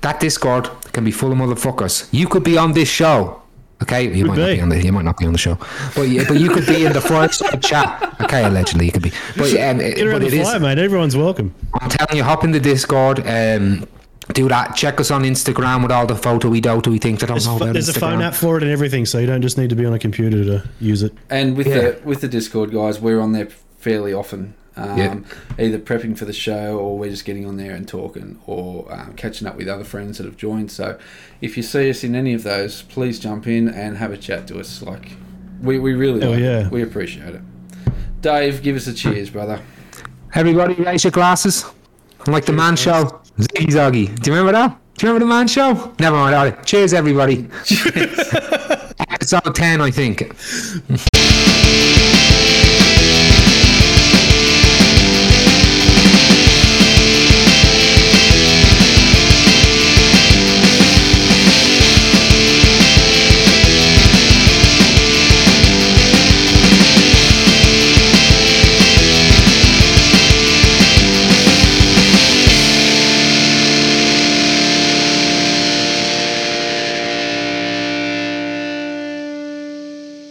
[0.00, 2.08] that Discord can be full of motherfuckers.
[2.10, 3.42] You could be on this show.
[3.82, 4.54] Okay, you might not be.
[4.56, 5.58] be on the you might not be on the show,
[5.94, 7.88] but yeah, but you could be in the fireside chat.
[8.22, 10.48] Okay, allegedly you could be, but um, Get but around it the is.
[10.50, 10.78] fire, mate.
[10.78, 11.54] Everyone's welcome.
[11.82, 13.18] I'm telling you, hop in the Discord.
[13.26, 13.86] Um,
[14.32, 14.74] do that.
[14.74, 17.34] Check us on Instagram with all the photo we do Do we think I don't
[17.34, 19.58] There's, know about there's a phone app for it and everything, so you don't just
[19.58, 21.12] need to be on a computer to use it.
[21.28, 21.74] And with Yeah.
[21.76, 24.54] the with the Discord guys, we're on there fairly often.
[24.76, 25.18] Um, Yeah.
[25.58, 29.14] Either prepping for the show, or we're just getting on there and talking, or um,
[29.14, 30.70] catching up with other friends that have joined.
[30.70, 30.98] So,
[31.40, 34.46] if you see us in any of those, please jump in and have a chat
[34.48, 34.82] to us.
[34.82, 35.12] Like,
[35.62, 36.66] we, we really Hell like yeah.
[36.66, 36.70] it.
[36.70, 37.40] we appreciate it.
[38.20, 39.60] Dave, give us a cheers, brother.
[40.34, 41.64] Everybody, raise your glasses.
[42.26, 44.20] Like the man show, Ziggy Zoggy.
[44.20, 44.78] Do you remember that?
[44.98, 45.94] Do you remember the man show?
[46.00, 46.34] Never mind.
[46.34, 46.66] All right.
[46.66, 47.48] Cheers, everybody.
[49.08, 50.34] Episode ten, I think.